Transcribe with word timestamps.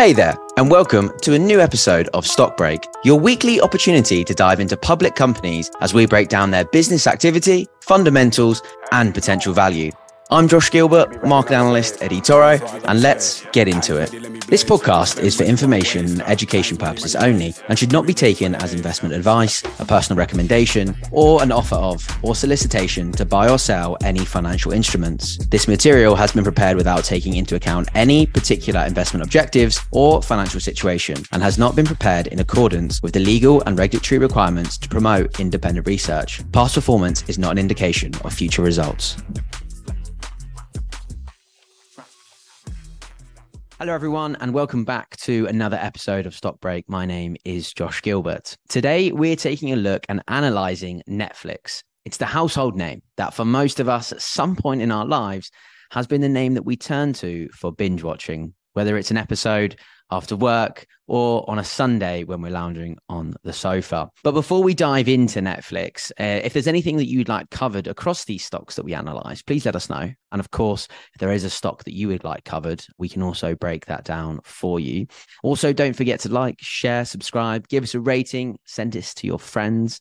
Hey 0.00 0.14
there, 0.14 0.34
and 0.56 0.70
welcome 0.70 1.12
to 1.20 1.34
a 1.34 1.38
new 1.38 1.60
episode 1.60 2.08
of 2.14 2.26
Stock 2.26 2.56
Break, 2.56 2.88
your 3.04 3.20
weekly 3.20 3.60
opportunity 3.60 4.24
to 4.24 4.34
dive 4.34 4.58
into 4.58 4.74
public 4.74 5.14
companies 5.14 5.70
as 5.82 5.92
we 5.92 6.06
break 6.06 6.30
down 6.30 6.50
their 6.50 6.64
business 6.64 7.06
activity, 7.06 7.66
fundamentals, 7.82 8.62
and 8.92 9.12
potential 9.12 9.52
value. 9.52 9.92
I'm 10.32 10.46
Josh 10.46 10.70
Gilbert, 10.70 11.26
market 11.26 11.54
analyst 11.54 12.00
at 12.02 12.12
eToro, 12.12 12.60
and 12.86 13.02
let's 13.02 13.44
get 13.46 13.66
into 13.66 13.96
it. 13.96 14.12
This 14.46 14.62
podcast 14.62 15.20
is 15.20 15.36
for 15.36 15.42
information 15.42 16.06
and 16.06 16.22
education 16.22 16.76
purposes 16.76 17.16
only 17.16 17.52
and 17.68 17.76
should 17.76 17.90
not 17.90 18.06
be 18.06 18.14
taken 18.14 18.54
as 18.54 18.72
investment 18.72 19.12
advice, 19.12 19.64
a 19.80 19.84
personal 19.84 20.16
recommendation, 20.16 20.96
or 21.10 21.42
an 21.42 21.50
offer 21.50 21.74
of 21.74 22.06
or 22.22 22.36
solicitation 22.36 23.10
to 23.10 23.24
buy 23.24 23.50
or 23.50 23.58
sell 23.58 23.96
any 24.04 24.24
financial 24.24 24.70
instruments. 24.70 25.36
This 25.48 25.66
material 25.66 26.14
has 26.14 26.30
been 26.30 26.44
prepared 26.44 26.76
without 26.76 27.02
taking 27.02 27.34
into 27.34 27.56
account 27.56 27.88
any 27.96 28.24
particular 28.24 28.84
investment 28.86 29.24
objectives 29.24 29.80
or 29.90 30.22
financial 30.22 30.60
situation 30.60 31.16
and 31.32 31.42
has 31.42 31.58
not 31.58 31.74
been 31.74 31.86
prepared 31.86 32.28
in 32.28 32.38
accordance 32.38 33.02
with 33.02 33.14
the 33.14 33.20
legal 33.20 33.62
and 33.62 33.76
regulatory 33.76 34.20
requirements 34.20 34.78
to 34.78 34.88
promote 34.88 35.40
independent 35.40 35.88
research. 35.88 36.40
Past 36.52 36.76
performance 36.76 37.28
is 37.28 37.36
not 37.36 37.50
an 37.50 37.58
indication 37.58 38.14
of 38.22 38.32
future 38.32 38.62
results. 38.62 39.16
Hello, 43.80 43.94
everyone, 43.94 44.36
and 44.42 44.52
welcome 44.52 44.84
back 44.84 45.16
to 45.16 45.46
another 45.46 45.78
episode 45.80 46.26
of 46.26 46.34
Stock 46.34 46.60
Break. 46.60 46.86
My 46.86 47.06
name 47.06 47.38
is 47.46 47.72
Josh 47.72 48.02
Gilbert. 48.02 48.54
Today, 48.68 49.10
we're 49.10 49.36
taking 49.36 49.72
a 49.72 49.76
look 49.76 50.04
and 50.10 50.22
analyzing 50.28 51.02
Netflix. 51.08 51.82
It's 52.04 52.18
the 52.18 52.26
household 52.26 52.76
name 52.76 53.00
that, 53.16 53.32
for 53.32 53.46
most 53.46 53.80
of 53.80 53.88
us, 53.88 54.12
at 54.12 54.20
some 54.20 54.54
point 54.54 54.82
in 54.82 54.92
our 54.92 55.06
lives, 55.06 55.50
has 55.92 56.06
been 56.06 56.20
the 56.20 56.28
name 56.28 56.52
that 56.52 56.66
we 56.66 56.76
turn 56.76 57.14
to 57.14 57.48
for 57.54 57.72
binge 57.72 58.02
watching, 58.02 58.52
whether 58.74 58.98
it's 58.98 59.10
an 59.10 59.16
episode 59.16 59.80
after 60.10 60.36
work 60.36 60.86
or 61.06 61.48
on 61.50 61.58
a 61.58 61.64
Sunday 61.64 62.22
when 62.22 62.40
we're 62.40 62.50
lounging 62.50 62.96
on 63.08 63.34
the 63.42 63.52
sofa. 63.52 64.08
But 64.22 64.32
before 64.32 64.62
we 64.62 64.74
dive 64.74 65.08
into 65.08 65.40
Netflix, 65.40 66.12
uh, 66.20 66.40
if 66.44 66.52
there's 66.52 66.68
anything 66.68 66.98
that 66.98 67.08
you'd 67.08 67.28
like 67.28 67.50
covered 67.50 67.88
across 67.88 68.24
these 68.24 68.44
stocks 68.44 68.76
that 68.76 68.84
we 68.84 68.94
analyze, 68.94 69.42
please 69.42 69.66
let 69.66 69.74
us 69.74 69.90
know. 69.90 70.12
And 70.30 70.40
of 70.40 70.52
course, 70.52 70.86
if 71.14 71.18
there 71.18 71.32
is 71.32 71.42
a 71.42 71.50
stock 71.50 71.82
that 71.84 71.94
you 71.94 72.08
would 72.08 72.22
like 72.22 72.44
covered, 72.44 72.84
we 72.96 73.08
can 73.08 73.22
also 73.22 73.56
break 73.56 73.86
that 73.86 74.04
down 74.04 74.40
for 74.44 74.78
you. 74.78 75.06
Also, 75.42 75.72
don't 75.72 75.96
forget 75.96 76.20
to 76.20 76.28
like, 76.28 76.56
share, 76.60 77.04
subscribe, 77.04 77.66
give 77.66 77.82
us 77.82 77.94
a 77.94 78.00
rating, 78.00 78.58
send 78.64 78.92
this 78.92 79.12
to 79.14 79.26
your 79.26 79.40
friends. 79.40 80.00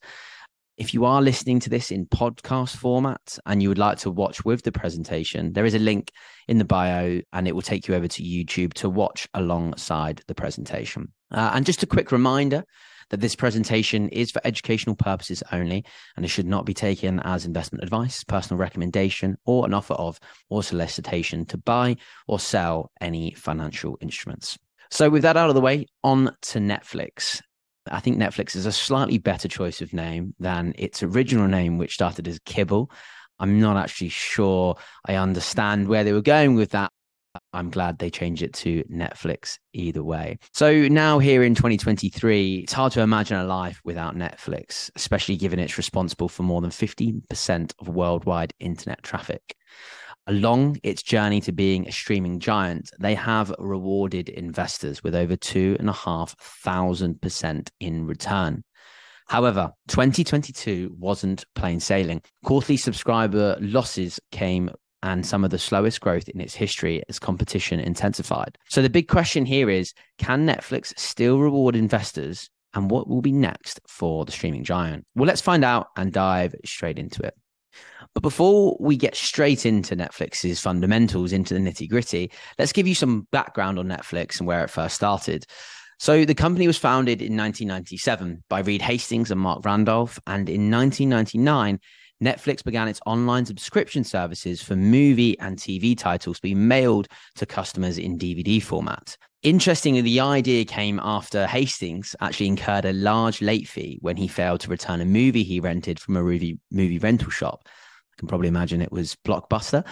If 0.80 0.94
you 0.94 1.04
are 1.04 1.22
listening 1.22 1.60
to 1.60 1.70
this 1.70 1.92
in 1.92 2.06
podcast 2.06 2.78
format 2.78 3.38
and 3.46 3.62
you 3.62 3.68
would 3.68 3.78
like 3.78 3.98
to 3.98 4.10
watch 4.10 4.46
with 4.46 4.64
the 4.64 4.72
presentation, 4.72 5.52
there 5.52 5.66
is 5.66 5.76
a 5.76 5.80
link 5.80 6.10
in 6.48 6.58
the 6.58 6.64
bio 6.64 7.20
and 7.34 7.48
it 7.50 7.52
will 7.52 7.62
take 7.62 7.90
you 7.90 7.96
over 7.96 8.08
to 8.08 8.24
YouTube 8.24 8.74
to 8.76 8.90
watch 8.90 9.28
alongside 9.34 10.22
the 10.28 10.34
presentation. 10.34 11.12
Uh, 11.32 11.52
and 11.54 11.66
just 11.66 11.84
a 11.84 11.86
quick 11.86 12.14
reminder 12.14 12.64
that 13.10 13.20
this 13.20 13.36
presentation 13.36 14.08
is 14.08 14.32
for 14.32 14.40
educational 14.46 14.96
purposes 14.96 15.44
only 15.52 15.84
and 16.16 16.24
it 16.24 16.30
should 16.30 16.48
not 16.48 16.66
be 16.66 16.74
taken 16.74 17.20
as 17.26 17.46
investment 17.46 17.84
advice, 17.84 18.24
personal 18.24 18.58
recommendation, 18.58 19.36
or 19.46 19.66
an 19.66 19.74
offer 19.74 19.96
of 19.96 20.18
or 20.50 20.64
solicitation 20.64 21.46
to 21.48 21.58
buy 21.58 21.98
or 22.26 22.40
sell 22.40 22.90
any 23.02 23.34
financial 23.34 23.98
instruments. 24.00 24.58
So, 24.92 25.10
with 25.10 25.24
that 25.24 25.36
out 25.36 25.50
of 25.50 25.56
the 25.56 25.62
way, 25.62 25.88
on 26.06 26.36
to 26.44 26.60
Netflix. 26.60 27.42
I 27.92 28.00
think 28.00 28.18
Netflix 28.18 28.56
is 28.56 28.66
a 28.66 28.72
slightly 28.72 29.18
better 29.18 29.48
choice 29.48 29.82
of 29.82 29.94
name 29.94 30.34
than 30.40 30.74
its 30.78 31.04
original 31.04 31.48
name, 31.48 31.78
which 31.78 31.94
started 31.94 32.28
as 32.28 32.40
Kibble. 32.46 32.92
I'm 33.40 33.60
not 33.60 33.78
actually 33.78 34.10
sure 34.10 34.76
I 35.06 35.16
understand 35.16 35.88
where 35.88 36.04
they 36.04 36.14
were 36.14 36.22
going 36.22 36.56
with 36.56 36.72
that. 36.72 36.92
I'm 37.54 37.70
glad 37.70 38.00
they 38.00 38.10
changed 38.10 38.42
it 38.42 38.54
to 38.56 38.84
Netflix 38.86 39.60
either 39.74 40.04
way. 40.04 40.40
So 40.54 40.88
now 40.88 41.20
here 41.20 41.44
in 41.44 41.56
2023, 41.56 42.58
it's 42.58 42.74
hard 42.74 42.92
to 42.94 43.02
imagine 43.02 43.38
a 43.38 43.44
life 43.44 43.80
without 43.86 44.16
Netflix, 44.16 44.90
especially 44.96 45.38
given 45.38 45.60
it's 45.60 45.78
responsible 45.78 46.28
for 46.28 46.44
more 46.44 46.60
than 46.60 46.72
15% 46.72 47.72
of 47.80 47.88
worldwide 47.88 48.54
internet 48.60 49.04
traffic. 49.04 49.56
Along 50.30 50.78
its 50.84 51.02
journey 51.02 51.42
to 51.42 51.52
being 51.52 51.88
a 51.88 51.92
streaming 51.92 52.40
giant, 52.40 52.92
they 53.00 53.16
have 53.16 53.52
rewarded 53.58 54.30
investors 54.30 55.04
with 55.04 55.16
over 55.16 55.36
two 55.36 55.76
and 55.80 55.90
a 55.90 55.94
half 55.94 56.38
thousand 56.38 57.20
percent 57.20 57.72
in 57.80 58.06
return. 58.06 58.64
However, 59.28 59.72
2022 59.88 60.96
wasn't 61.00 61.46
plain 61.56 61.80
sailing. 61.80 62.22
Quarterly 62.46 62.78
subscriber 62.78 63.58
losses 63.60 64.20
came 64.32 64.70
and 65.02 65.26
some 65.26 65.44
of 65.44 65.50
the 65.50 65.58
slowest 65.58 66.00
growth 66.00 66.30
in 66.30 66.40
its 66.40 66.54
history 66.54 67.02
as 67.10 67.18
competition 67.18 67.80
intensified. 67.80 68.56
So 68.70 68.84
the 68.84 68.90
big 68.92 69.08
question 69.08 69.48
here 69.48 69.68
is 69.68 69.96
can 70.20 70.46
Netflix 70.46 70.94
still 71.00 71.40
reward 71.40 71.76
investors 71.76 72.52
and 72.76 72.92
what 72.92 73.08
will 73.08 73.24
be 73.24 73.32
next 73.32 73.80
for 73.88 74.26
the 74.26 74.32
streaming 74.32 74.64
giant? 74.64 75.08
Well, 75.16 75.26
let's 75.26 75.42
find 75.42 75.66
out 75.66 75.88
and 75.98 76.14
dive 76.14 76.54
straight 76.66 77.00
into 77.00 77.24
it. 77.24 77.34
But 78.14 78.24
before 78.24 78.78
we 78.80 78.98
get 78.98 79.16
straight 79.16 79.66
into 79.66 79.96
Netflix's 79.96 80.60
fundamentals, 80.60 81.32
into 81.32 81.54
the 81.54 81.60
nitty 81.60 81.90
gritty, 81.90 82.32
let's 82.58 82.74
give 82.74 82.88
you 82.88 82.96
some 82.96 83.28
background 83.32 83.78
on 83.78 83.88
Netflix 83.88 84.40
and 84.40 84.48
where 84.48 84.64
it 84.64 84.70
first 84.70 84.96
started. 84.96 85.46
So, 86.00 86.24
the 86.24 86.34
company 86.34 86.66
was 86.66 86.78
founded 86.78 87.22
in 87.22 87.36
1997 87.36 88.44
by 88.50 88.62
Reed 88.62 88.82
Hastings 88.82 89.32
and 89.32 89.42
Marc 89.42 89.66
Randolph. 89.66 90.18
And 90.28 90.50
in 90.50 90.72
1999, 90.72 91.80
Netflix 92.24 92.64
began 92.64 92.88
its 92.88 93.00
online 93.06 93.46
subscription 93.46 94.04
services 94.04 94.62
for 94.62 94.76
movie 94.76 95.40
and 95.40 95.58
TV 95.58 95.98
titles 95.98 96.38
to 96.38 96.42
be 96.42 96.56
mailed 96.56 97.08
to 97.36 97.46
customers 97.46 97.98
in 97.98 98.18
DVD 98.18 98.62
format. 98.62 99.16
Interestingly, 99.42 100.02
the 100.02 100.20
idea 100.20 100.66
came 100.66 101.00
after 101.02 101.48
Hastings 101.48 102.16
actually 102.20 102.48
incurred 102.48 102.84
a 102.84 102.92
large 102.92 103.42
late 103.42 103.68
fee 103.68 103.98
when 104.02 104.18
he 104.18 104.28
failed 104.28 104.60
to 104.62 104.70
return 104.70 105.00
a 105.00 105.06
movie 105.06 105.44
he 105.44 105.62
rented 105.62 105.98
from 105.98 106.18
a 106.18 106.22
movie, 106.22 106.60
movie 106.72 107.00
rental 107.00 107.30
shop. 107.30 107.62
I 107.66 108.16
can 108.20 108.28
probably 108.28 108.50
imagine 108.50 108.82
it 108.82 108.92
was 108.92 109.16
Blockbuster. 109.26 109.86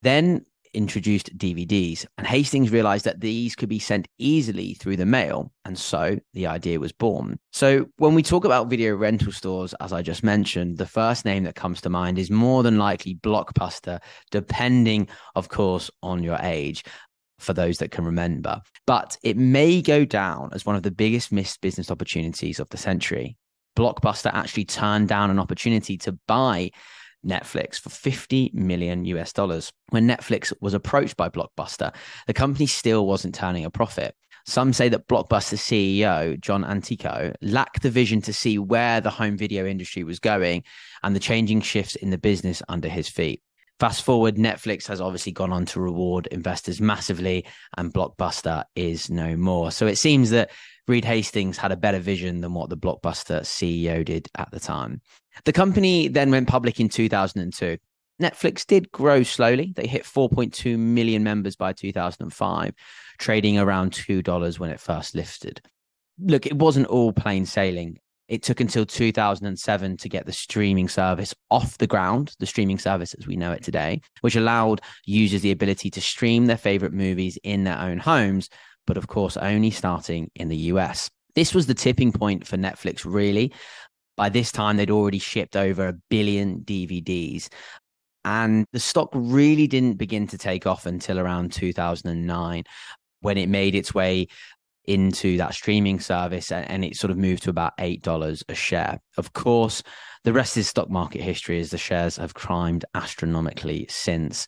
Then 0.00 0.46
introduced 0.76 1.36
DVDs, 1.36 2.06
and 2.18 2.26
Hastings 2.26 2.70
realized 2.70 3.06
that 3.06 3.20
these 3.20 3.56
could 3.56 3.68
be 3.68 3.78
sent 3.78 4.06
easily 4.18 4.74
through 4.74 4.96
the 4.96 5.06
mail, 5.06 5.50
and 5.64 5.78
so 5.78 6.18
the 6.34 6.46
idea 6.46 6.78
was 6.78 6.92
born. 6.92 7.38
So, 7.52 7.86
when 7.96 8.14
we 8.14 8.22
talk 8.22 8.44
about 8.44 8.68
video 8.68 8.94
rental 8.94 9.32
stores, 9.32 9.74
as 9.80 9.92
I 9.92 10.02
just 10.02 10.22
mentioned, 10.22 10.78
the 10.78 10.86
first 10.86 11.24
name 11.24 11.44
that 11.44 11.54
comes 11.54 11.80
to 11.80 11.90
mind 11.90 12.18
is 12.18 12.30
more 12.30 12.62
than 12.62 12.78
likely 12.78 13.16
Blockbuster, 13.16 14.00
depending, 14.30 15.08
of 15.34 15.48
course, 15.48 15.90
on 16.02 16.22
your 16.22 16.38
age 16.42 16.84
for 17.38 17.52
those 17.52 17.78
that 17.78 17.90
can 17.90 18.04
remember. 18.04 18.60
But 18.86 19.16
it 19.22 19.36
may 19.36 19.82
go 19.82 20.04
down 20.04 20.50
as 20.52 20.64
one 20.64 20.76
of 20.76 20.82
the 20.82 20.90
biggest 20.90 21.32
missed 21.32 21.60
business 21.60 21.90
opportunities 21.90 22.60
of 22.60 22.68
the 22.68 22.76
century. 22.76 23.36
Blockbuster 23.76 24.30
actually 24.32 24.64
turned 24.64 25.08
down 25.08 25.30
an 25.30 25.38
opportunity 25.38 25.98
to 25.98 26.18
buy 26.26 26.70
Netflix 27.26 27.80
for 27.80 27.90
50 27.90 28.52
million 28.54 29.04
US 29.06 29.32
dollars. 29.32 29.72
When 29.90 30.06
Netflix 30.06 30.52
was 30.60 30.74
approached 30.74 31.16
by 31.16 31.28
Blockbuster, 31.28 31.94
the 32.26 32.34
company 32.34 32.66
still 32.66 33.06
wasn't 33.06 33.34
turning 33.34 33.64
a 33.64 33.70
profit. 33.70 34.14
Some 34.46 34.72
say 34.72 34.88
that 34.90 35.08
Blockbuster 35.08 35.58
CEO 35.58 36.40
John 36.40 36.62
Antioco 36.62 37.34
lacked 37.42 37.82
the 37.82 37.90
vision 37.90 38.22
to 38.22 38.32
see 38.32 38.58
where 38.58 39.00
the 39.00 39.10
home 39.10 39.36
video 39.36 39.66
industry 39.66 40.04
was 40.04 40.20
going 40.20 40.62
and 41.02 41.16
the 41.16 41.20
changing 41.20 41.62
shifts 41.62 41.96
in 41.96 42.10
the 42.10 42.18
business 42.18 42.62
under 42.68 42.88
his 42.88 43.08
feet. 43.08 43.42
Fast 43.78 44.04
forward, 44.04 44.36
Netflix 44.36 44.86
has 44.86 45.02
obviously 45.02 45.32
gone 45.32 45.52
on 45.52 45.66
to 45.66 45.80
reward 45.80 46.28
investors 46.28 46.80
massively, 46.80 47.44
and 47.76 47.92
Blockbuster 47.92 48.64
is 48.74 49.10
no 49.10 49.36
more. 49.36 49.70
So 49.70 49.86
it 49.86 49.98
seems 49.98 50.30
that 50.30 50.50
Reed 50.88 51.04
Hastings 51.04 51.58
had 51.58 51.72
a 51.72 51.76
better 51.76 51.98
vision 51.98 52.40
than 52.40 52.54
what 52.54 52.70
the 52.70 52.76
Blockbuster 52.76 53.40
CEO 53.40 54.02
did 54.02 54.28
at 54.34 54.50
the 54.50 54.60
time. 54.60 55.02
The 55.44 55.52
company 55.52 56.08
then 56.08 56.30
went 56.30 56.48
public 56.48 56.80
in 56.80 56.88
2002. 56.88 57.78
Netflix 58.20 58.66
did 58.66 58.90
grow 58.92 59.22
slowly. 59.22 59.72
They 59.76 59.86
hit 59.86 60.04
4.2 60.04 60.78
million 60.78 61.22
members 61.22 61.54
by 61.54 61.72
2005, 61.72 62.72
trading 63.18 63.58
around 63.58 63.92
$2 63.92 64.58
when 64.58 64.70
it 64.70 64.80
first 64.80 65.14
listed. 65.14 65.60
Look, 66.18 66.46
it 66.46 66.56
wasn't 66.56 66.86
all 66.86 67.12
plain 67.12 67.44
sailing. 67.44 67.98
It 68.28 68.42
took 68.42 68.60
until 68.60 68.86
2007 68.86 69.96
to 69.98 70.08
get 70.08 70.26
the 70.26 70.32
streaming 70.32 70.88
service 70.88 71.34
off 71.50 71.78
the 71.78 71.86
ground, 71.86 72.34
the 72.40 72.46
streaming 72.46 72.78
service 72.78 73.14
as 73.14 73.26
we 73.26 73.36
know 73.36 73.52
it 73.52 73.62
today, 73.62 74.00
which 74.22 74.34
allowed 74.34 74.80
users 75.04 75.42
the 75.42 75.52
ability 75.52 75.90
to 75.90 76.00
stream 76.00 76.46
their 76.46 76.56
favorite 76.56 76.92
movies 76.92 77.38
in 77.44 77.64
their 77.64 77.78
own 77.78 77.98
homes, 77.98 78.48
but 78.86 78.96
of 78.96 79.06
course, 79.06 79.36
only 79.36 79.70
starting 79.70 80.30
in 80.34 80.48
the 80.48 80.56
US. 80.56 81.08
This 81.36 81.54
was 81.54 81.66
the 81.66 81.74
tipping 81.74 82.12
point 82.12 82.46
for 82.46 82.56
Netflix, 82.56 83.04
really. 83.04 83.52
By 84.16 84.28
this 84.28 84.50
time, 84.50 84.76
they'd 84.76 84.90
already 84.90 85.18
shipped 85.18 85.56
over 85.56 85.88
a 85.88 85.98
billion 86.10 86.60
DVDs. 86.60 87.48
And 88.24 88.66
the 88.72 88.80
stock 88.80 89.10
really 89.12 89.66
didn't 89.66 89.98
begin 89.98 90.26
to 90.28 90.38
take 90.38 90.66
off 90.66 90.86
until 90.86 91.18
around 91.18 91.52
2009 91.52 92.64
when 93.20 93.38
it 93.38 93.48
made 93.48 93.74
its 93.74 93.94
way 93.94 94.26
into 94.86 95.36
that 95.36 95.54
streaming 95.54 96.00
service 96.00 96.52
and 96.52 96.84
it 96.84 96.96
sort 96.96 97.10
of 97.10 97.18
moved 97.18 97.42
to 97.42 97.50
about 97.50 97.76
$8 97.78 98.42
a 98.48 98.54
share. 98.54 99.00
Of 99.16 99.32
course, 99.32 99.82
the 100.24 100.32
rest 100.32 100.56
is 100.56 100.68
stock 100.68 100.90
market 100.90 101.22
history 101.22 101.60
as 101.60 101.70
the 101.70 101.78
shares 101.78 102.16
have 102.16 102.34
climbed 102.34 102.84
astronomically 102.94 103.86
since. 103.88 104.46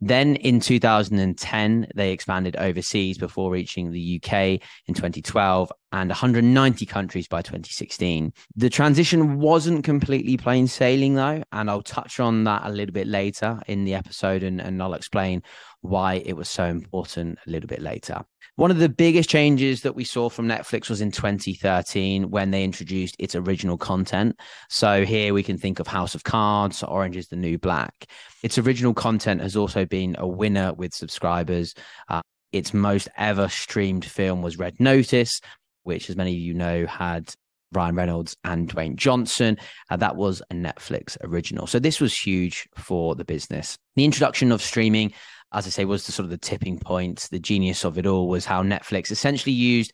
Then 0.00 0.36
in 0.36 0.60
2010, 0.60 1.86
they 1.94 2.12
expanded 2.12 2.56
overseas 2.56 3.16
before 3.16 3.50
reaching 3.50 3.90
the 3.90 4.20
UK 4.22 4.60
in 4.86 4.94
2012 4.94 5.72
and 5.94 6.10
190 6.10 6.86
countries 6.86 7.28
by 7.28 7.40
2016. 7.40 8.32
The 8.56 8.68
transition 8.68 9.38
wasn't 9.38 9.84
completely 9.84 10.36
plain 10.36 10.66
sailing, 10.66 11.14
though, 11.14 11.44
and 11.52 11.70
I'll 11.70 11.82
touch 11.82 12.18
on 12.18 12.42
that 12.44 12.62
a 12.64 12.70
little 12.70 12.92
bit 12.92 13.06
later 13.06 13.60
in 13.68 13.84
the 13.84 13.94
episode 13.94 14.42
and, 14.42 14.60
and 14.60 14.82
I'll 14.82 14.94
explain 14.94 15.44
why 15.82 16.14
it 16.26 16.32
was 16.32 16.50
so 16.50 16.64
important 16.64 17.38
a 17.46 17.50
little 17.50 17.68
bit 17.68 17.80
later. 17.80 18.24
One 18.56 18.72
of 18.72 18.78
the 18.78 18.88
biggest 18.88 19.30
changes 19.30 19.82
that 19.82 19.94
we 19.94 20.02
saw 20.02 20.28
from 20.28 20.48
Netflix 20.48 20.90
was 20.90 21.00
in 21.00 21.12
2013 21.12 22.28
when 22.28 22.50
they 22.50 22.64
introduced 22.64 23.14
its 23.20 23.36
original 23.36 23.78
content. 23.78 24.40
So 24.70 25.04
here 25.04 25.32
we 25.32 25.44
can 25.44 25.58
think 25.58 25.78
of 25.78 25.86
House 25.86 26.16
of 26.16 26.24
Cards, 26.24 26.82
Orange 26.82 27.16
is 27.16 27.28
the 27.28 27.36
New 27.36 27.56
Black. 27.56 28.06
Its 28.42 28.58
original 28.58 28.94
content 28.94 29.40
has 29.42 29.54
also 29.54 29.84
been 29.84 30.16
a 30.18 30.26
winner 30.26 30.72
with 30.74 30.92
subscribers. 30.92 31.72
Uh, 32.08 32.22
its 32.50 32.72
most 32.72 33.08
ever 33.16 33.48
streamed 33.48 34.04
film 34.04 34.40
was 34.40 34.58
Red 34.58 34.78
Notice, 34.78 35.40
which, 35.84 36.10
as 36.10 36.16
many 36.16 36.32
of 36.32 36.40
you 36.40 36.54
know, 36.54 36.86
had 36.86 37.32
Ryan 37.72 37.94
Reynolds 37.94 38.36
and 38.44 38.68
Dwayne 38.68 38.96
Johnson. 38.96 39.56
Uh, 39.90 39.96
that 39.96 40.16
was 40.16 40.42
a 40.50 40.54
Netflix 40.54 41.16
original. 41.22 41.66
So 41.66 41.78
this 41.78 42.00
was 42.00 42.16
huge 42.16 42.68
for 42.76 43.14
the 43.14 43.24
business. 43.24 43.76
The 43.96 44.04
introduction 44.04 44.52
of 44.52 44.62
streaming 44.62 45.12
as 45.54 45.66
I 45.66 45.70
say, 45.70 45.84
was 45.84 46.04
the 46.04 46.12
sort 46.12 46.24
of 46.24 46.30
the 46.30 46.36
tipping 46.36 46.78
point. 46.78 47.28
The 47.30 47.38
genius 47.38 47.84
of 47.84 47.96
it 47.96 48.06
all 48.06 48.28
was 48.28 48.44
how 48.44 48.62
Netflix 48.62 49.10
essentially 49.10 49.52
used 49.52 49.92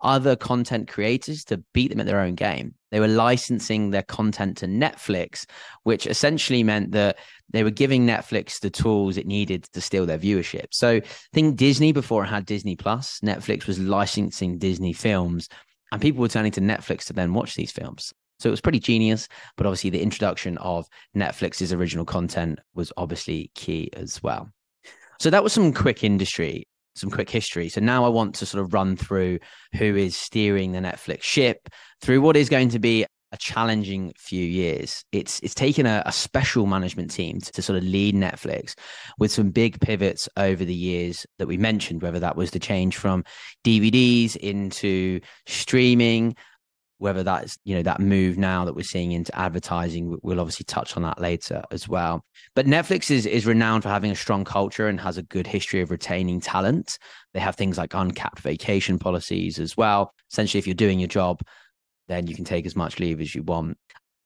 other 0.00 0.34
content 0.34 0.88
creators 0.88 1.44
to 1.44 1.58
beat 1.74 1.90
them 1.90 2.00
at 2.00 2.06
their 2.06 2.20
own 2.20 2.34
game. 2.34 2.74
They 2.90 2.98
were 2.98 3.08
licensing 3.08 3.90
their 3.90 4.02
content 4.02 4.56
to 4.58 4.66
Netflix, 4.66 5.44
which 5.84 6.06
essentially 6.06 6.64
meant 6.64 6.92
that 6.92 7.18
they 7.52 7.64
were 7.64 7.70
giving 7.70 8.06
Netflix 8.06 8.60
the 8.60 8.70
tools 8.70 9.16
it 9.16 9.26
needed 9.26 9.64
to 9.72 9.80
steal 9.80 10.06
their 10.06 10.18
viewership. 10.18 10.66
So 10.72 11.00
think 11.32 11.56
Disney 11.56 11.92
before 11.92 12.24
it 12.24 12.28
had 12.28 12.46
Disney 12.46 12.76
Plus, 12.76 13.20
Netflix 13.20 13.66
was 13.66 13.78
licensing 13.78 14.58
Disney 14.58 14.92
films 14.92 15.48
and 15.92 16.00
people 16.00 16.22
were 16.22 16.28
turning 16.28 16.52
to 16.52 16.60
Netflix 16.60 17.04
to 17.06 17.12
then 17.12 17.34
watch 17.34 17.54
these 17.54 17.70
films. 17.70 18.12
So 18.40 18.48
it 18.48 18.50
was 18.50 18.60
pretty 18.60 18.80
genius, 18.80 19.28
but 19.56 19.66
obviously 19.66 19.90
the 19.90 20.02
introduction 20.02 20.58
of 20.58 20.86
Netflix's 21.16 21.72
original 21.72 22.04
content 22.04 22.58
was 22.74 22.92
obviously 22.96 23.52
key 23.54 23.90
as 23.92 24.20
well. 24.22 24.48
So 25.20 25.30
that 25.30 25.44
was 25.44 25.52
some 25.52 25.72
quick 25.72 26.02
industry, 26.02 26.66
some 26.96 27.10
quick 27.10 27.30
history. 27.30 27.68
So 27.68 27.80
now 27.80 28.04
I 28.04 28.08
want 28.08 28.34
to 28.36 28.46
sort 28.46 28.64
of 28.64 28.74
run 28.74 28.96
through 28.96 29.38
who 29.76 29.94
is 29.94 30.16
steering 30.16 30.72
the 30.72 30.80
Netflix 30.80 31.22
ship 31.22 31.68
through 32.00 32.20
what 32.20 32.36
is 32.36 32.48
going 32.48 32.70
to 32.70 32.80
be 32.80 33.06
a 33.32 33.36
challenging 33.38 34.12
few 34.18 34.44
years. 34.44 35.04
It's 35.10 35.40
it's 35.40 35.54
taken 35.54 35.86
a, 35.86 36.02
a 36.06 36.12
special 36.12 36.66
management 36.66 37.10
team 37.10 37.40
to, 37.40 37.52
to, 37.52 37.62
sort 37.62 37.78
of 37.78 37.84
lead 37.84 38.14
Netflix 38.14 38.74
with 39.18 39.32
some 39.32 39.50
big 39.50 39.80
pivots 39.80 40.28
over 40.36 40.64
the 40.64 40.74
years 40.74 41.26
that 41.38 41.48
we 41.48 41.56
mentioned, 41.56 42.02
whether 42.02 42.20
that 42.20 42.36
was 42.36 42.50
the 42.50 42.58
change 42.58 42.96
from 42.96 43.24
DVDs 43.64 44.36
into 44.36 45.20
streaming, 45.46 46.36
whether 46.98 47.22
that's 47.22 47.58
you 47.64 47.74
know 47.74 47.82
that 47.82 48.00
move 48.00 48.36
now 48.36 48.66
that 48.66 48.76
we're 48.76 48.82
seeing 48.82 49.12
into 49.12 49.36
advertising. 49.36 50.18
We'll 50.22 50.40
obviously 50.40 50.64
touch 50.64 50.96
on 50.96 51.02
that 51.02 51.20
later 51.20 51.62
as 51.70 51.88
well. 51.88 52.24
But 52.54 52.66
netflix 52.66 53.10
is 53.10 53.24
is 53.24 53.46
renowned 53.46 53.82
for 53.82 53.88
having 53.88 54.10
a 54.10 54.16
strong 54.16 54.44
culture 54.44 54.88
and 54.88 55.00
has 55.00 55.16
a 55.16 55.22
good 55.22 55.46
history 55.46 55.80
of 55.80 55.90
retaining 55.90 56.40
talent. 56.40 56.98
They 57.32 57.40
have 57.40 57.56
things 57.56 57.78
like 57.78 57.94
uncapped 57.94 58.40
vacation 58.40 58.98
policies 58.98 59.58
as 59.58 59.74
well. 59.74 60.12
Essentially 60.30 60.58
if 60.58 60.66
you're 60.66 60.74
doing 60.74 61.00
your 61.00 61.08
job 61.08 61.40
then 62.12 62.26
you 62.26 62.34
can 62.34 62.44
take 62.44 62.66
as 62.66 62.76
much 62.76 63.00
leave 63.00 63.20
as 63.20 63.34
you 63.34 63.42
want 63.42 63.76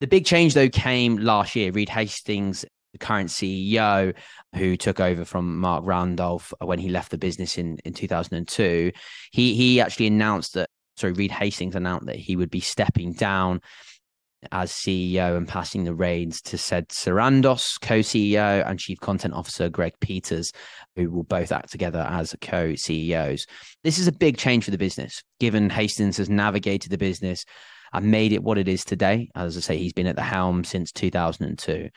the 0.00 0.06
big 0.06 0.24
change 0.24 0.54
though 0.54 0.68
came 0.68 1.16
last 1.16 1.56
year 1.56 1.72
reed 1.72 1.88
hastings 1.88 2.64
the 2.92 2.98
current 2.98 3.30
ceo 3.30 4.14
who 4.54 4.76
took 4.76 5.00
over 5.00 5.24
from 5.24 5.58
Marc 5.58 5.84
randolph 5.84 6.52
when 6.60 6.78
he 6.78 6.88
left 6.88 7.10
the 7.10 7.18
business 7.18 7.58
in 7.58 7.78
in 7.84 7.92
2002 7.92 8.92
he 9.32 9.54
he 9.54 9.80
actually 9.80 10.06
announced 10.06 10.54
that 10.54 10.68
sorry, 10.96 11.12
Reed 11.12 11.30
Hastings 11.30 11.76
announced 11.76 12.06
that 12.06 12.16
he 12.16 12.36
would 12.36 12.50
be 12.50 12.60
stepping 12.60 13.12
down 13.12 13.60
as 14.52 14.70
CEO 14.70 15.36
and 15.36 15.48
passing 15.48 15.84
the 15.84 15.94
reins 15.94 16.40
to 16.40 16.58
Ted 16.58 16.88
Sarandos, 16.88 17.80
co-CEO, 17.80 18.68
and 18.68 18.78
Chief 18.78 19.00
Content 19.00 19.34
Officer 19.34 19.68
Greg 19.68 19.94
Peters, 20.00 20.52
who 20.94 21.10
will 21.10 21.24
both 21.24 21.52
act 21.52 21.72
together 21.72 22.06
as 22.08 22.34
co-CEOs. 22.40 23.46
This 23.82 23.98
is 23.98 24.06
a 24.06 24.12
big 24.12 24.36
change 24.36 24.64
for 24.64 24.70
the 24.70 24.78
business, 24.78 25.22
given 25.40 25.70
Hastings 25.70 26.18
has 26.18 26.28
navigated 26.28 26.92
the 26.92 26.98
business 26.98 27.44
and 27.92 28.10
made 28.10 28.32
it 28.32 28.42
what 28.42 28.58
it 28.58 28.68
is 28.68 28.84
today. 28.84 29.30
As 29.34 29.56
I 29.56 29.60
say, 29.60 29.78
he's 29.78 29.92
been 29.92 30.06
at 30.06 30.16
the 30.16 30.22
helm 30.22 30.64
since 30.64 30.92
2002. 30.92 31.88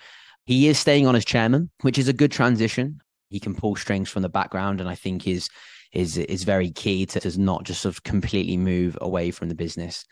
He 0.46 0.68
is 0.68 0.80
staying 0.80 1.06
on 1.06 1.16
as 1.16 1.26
chairman, 1.26 1.70
which 1.82 1.98
is 1.98 2.08
a 2.08 2.14
good 2.14 2.32
transition. 2.32 3.02
He 3.30 3.40
can 3.40 3.56
pull 3.56 3.76
strings 3.76 4.10
from 4.10 4.24
the 4.24 4.30
background, 4.30 4.82
and 4.82 4.90
I 4.90 4.96
think 4.96 5.28
is 5.28 5.50
is 5.92 6.18
is 6.18 6.44
very 6.44 6.72
key 6.72 7.06
to, 7.06 7.20
to 7.20 7.40
not 7.40 7.64
just 7.64 7.82
sort 7.82 7.96
of 7.96 8.04
completely 8.04 8.58
move 8.58 8.98
away 9.02 9.32
from 9.32 9.50
the 9.50 9.56
business 9.56 10.06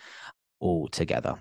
altogether. 0.62 1.36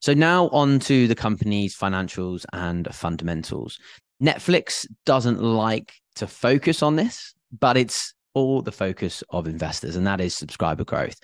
So 0.00 0.14
now 0.14 0.48
on 0.48 0.80
to 0.80 1.06
the 1.06 1.14
company's 1.14 1.76
financials 1.76 2.44
and 2.52 2.92
fundamentals. 2.92 3.78
Netflix 4.22 4.86
doesn't 5.06 5.42
like 5.42 5.92
to 6.16 6.26
focus 6.26 6.82
on 6.82 6.96
this, 6.96 7.34
but 7.58 7.76
it's 7.76 8.14
all 8.34 8.62
the 8.62 8.72
focus 8.72 9.22
of 9.30 9.46
investors, 9.46 9.96
and 9.96 10.06
that 10.06 10.20
is 10.20 10.34
subscriber 10.34 10.84
growth 10.84 11.20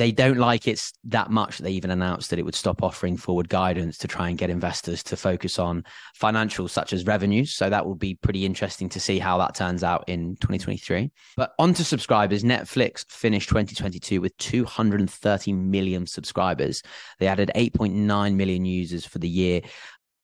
they 0.00 0.10
don't 0.10 0.38
like 0.38 0.66
it 0.66 0.80
that 1.04 1.30
much. 1.30 1.58
They 1.58 1.72
even 1.72 1.90
announced 1.90 2.30
that 2.30 2.38
it 2.38 2.42
would 2.46 2.54
stop 2.54 2.82
offering 2.82 3.18
forward 3.18 3.50
guidance 3.50 3.98
to 3.98 4.08
try 4.08 4.30
and 4.30 4.38
get 4.38 4.48
investors 4.48 5.02
to 5.02 5.16
focus 5.16 5.58
on 5.58 5.84
financials 6.18 6.70
such 6.70 6.94
as 6.94 7.04
revenues. 7.04 7.52
So 7.52 7.68
that 7.68 7.84
will 7.84 7.96
be 7.96 8.14
pretty 8.14 8.46
interesting 8.46 8.88
to 8.88 8.98
see 8.98 9.18
how 9.18 9.36
that 9.36 9.54
turns 9.54 9.84
out 9.84 10.04
in 10.06 10.36
2023. 10.36 11.10
But 11.36 11.52
onto 11.58 11.82
subscribers, 11.82 12.42
Netflix 12.42 13.04
finished 13.10 13.50
2022 13.50 14.22
with 14.22 14.34
230 14.38 15.52
million 15.52 16.06
subscribers. 16.06 16.82
They 17.18 17.26
added 17.26 17.50
8.9 17.54 18.34
million 18.36 18.64
users 18.64 19.04
for 19.04 19.18
the 19.18 19.28
year 19.28 19.60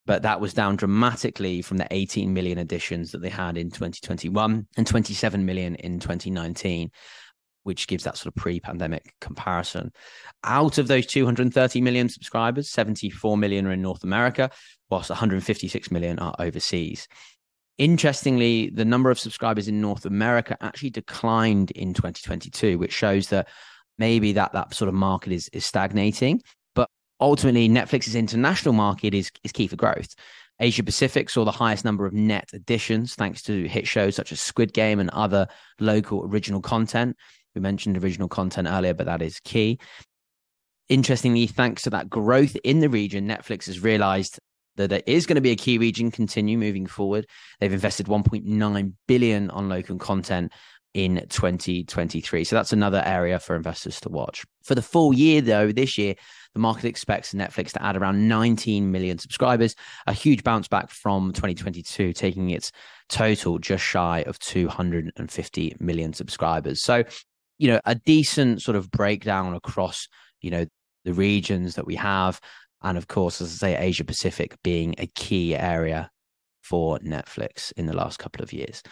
but 0.06 0.23
that 0.23 0.40
was 0.40 0.55
down 0.55 0.76
dramatically 0.76 1.61
from 1.61 1.78
the 1.78 1.87
18 1.90 2.32
million 2.32 2.58
additions 2.58 3.11
that 3.11 3.23
they 3.23 3.28
had 3.28 3.58
in 3.58 3.70
2021 3.70 4.64
and 4.76 4.87
27 4.87 5.44
million 5.44 5.75
in 5.75 5.99
2019 5.99 6.93
which 7.66 7.88
gives 7.88 8.04
that 8.04 8.16
sort 8.16 8.28
of 8.28 8.34
pre-pandemic 8.36 9.12
comparison. 9.20 9.92
Out 10.44 10.78
of 10.78 10.86
those 10.86 11.06
230 11.06 11.80
million 11.80 12.08
subscribers, 12.08 12.70
74 12.70 13.36
million 13.36 13.66
are 13.66 13.72
in 13.72 13.82
North 13.82 14.04
America, 14.04 14.50
whilst 14.88 15.10
156 15.10 15.90
million 15.90 16.18
are 16.20 16.34
overseas. 16.38 17.08
Interestingly, 17.78 18.70
the 18.70 18.84
number 18.84 19.10
of 19.10 19.18
subscribers 19.18 19.68
in 19.68 19.80
North 19.80 20.06
America 20.06 20.56
actually 20.60 20.90
declined 20.90 21.72
in 21.72 21.92
2022, 21.92 22.78
which 22.78 22.92
shows 22.92 23.28
that 23.28 23.48
maybe 23.98 24.32
that 24.32 24.52
that 24.52 24.73
sort 24.73 24.88
of 24.88 24.94
market 24.94 25.32
is 25.32 25.49
is 25.52 25.66
stagnating. 25.66 26.40
But 26.75 26.88
ultimately, 27.20 27.68
Netflix's 27.68 28.14
international 28.14 28.75
market 28.75 29.12
is 29.12 29.30
is 29.42 29.52
key 29.52 29.66
for 29.66 29.76
growth. 29.76 30.14
Asia 30.58 30.82
Pacific 30.82 31.28
saw 31.28 31.44
the 31.44 31.50
highest 31.50 31.85
number 31.85 32.06
of 32.06 32.14
net 32.14 32.50
additions 32.54 33.14
thanks 33.14 33.42
to 33.42 33.68
hit 33.68 33.87
shows 33.87 34.16
such 34.16 34.32
as 34.32 34.40
Squid 34.40 34.73
Game 34.73 34.99
and 34.99 35.11
other 35.11 35.46
local 35.80 36.25
original 36.25 36.62
content. 36.62 37.16
We 37.56 37.62
mentioned 37.62 37.96
original 37.96 38.28
content 38.28 38.68
earlier, 38.68 38.94
but 38.94 39.06
that 39.06 39.22
is 39.22 39.40
key. 39.40 39.80
Interestingly, 40.88 41.48
thanks 41.48 41.82
to 41.82 41.90
that 41.90 42.08
growth 42.08 42.56
in 42.62 42.78
the 42.78 42.88
region, 42.88 43.26
Netflix 43.26 43.66
has 43.66 43.80
realized 43.80 44.38
that 44.76 44.90
there 44.90 45.02
is 45.06 45.26
going 45.26 45.36
to 45.36 45.40
be 45.40 45.50
a 45.50 45.56
key 45.56 45.78
region 45.78 46.10
continue 46.10 46.58
moving 46.58 46.86
forward. 46.86 47.26
They've 47.58 47.72
invested 47.72 48.06
1.9 48.06 48.92
billion 49.08 49.50
on 49.50 49.68
local 49.68 49.98
content 49.98 50.52
in 50.96 51.26
2023. 51.28 52.44
So 52.44 52.56
that's 52.56 52.72
another 52.72 53.02
area 53.04 53.38
for 53.38 53.54
investors 53.54 54.00
to 54.00 54.08
watch. 54.08 54.44
For 54.64 54.75
the 54.75 54.82
full 54.82 55.12
year, 55.12 55.42
though, 55.42 55.70
this 55.70 55.98
year, 55.98 56.14
the 56.54 56.60
market 56.60 56.86
expects 56.86 57.34
Netflix 57.34 57.72
to 57.72 57.82
add 57.82 57.98
around 57.98 58.28
19 58.28 58.90
million 58.90 59.18
subscribers, 59.18 59.75
a 60.06 60.14
huge 60.14 60.42
bounce 60.42 60.68
back 60.68 60.88
from 60.88 61.34
2022, 61.34 62.14
taking 62.14 62.48
its 62.48 62.72
total 63.10 63.58
just 63.58 63.84
shy 63.84 64.25
of 64.26 64.38
250 64.38 65.76
million 65.80 66.14
subscribers. 66.14 66.82
So 66.82 67.04
you 67.58 67.68
know, 67.68 67.80
a 67.84 67.94
decent 67.94 68.62
sort 68.62 68.76
of 68.76 68.90
breakdown 68.90 69.54
across, 69.54 70.08
you 70.40 70.50
know, 70.50 70.66
the 71.04 71.14
regions 71.14 71.75
that 71.76 71.86
we 71.86 71.94
have. 71.96 72.40
And 72.82 72.98
of 72.98 73.08
course, 73.08 73.40
as 73.40 73.52
I 73.52 73.56
say, 73.56 73.76
Asia 73.78 74.04
Pacific 74.04 74.56
being 74.62 74.94
a 74.98 75.06
key 75.06 75.56
area 75.56 76.10
for 76.62 76.98
Netflix 76.98 77.72
in 77.76 77.86
the 77.86 77.96
last 77.96 78.18
couple 78.18 78.42
of 78.42 78.52
years. 78.52 78.82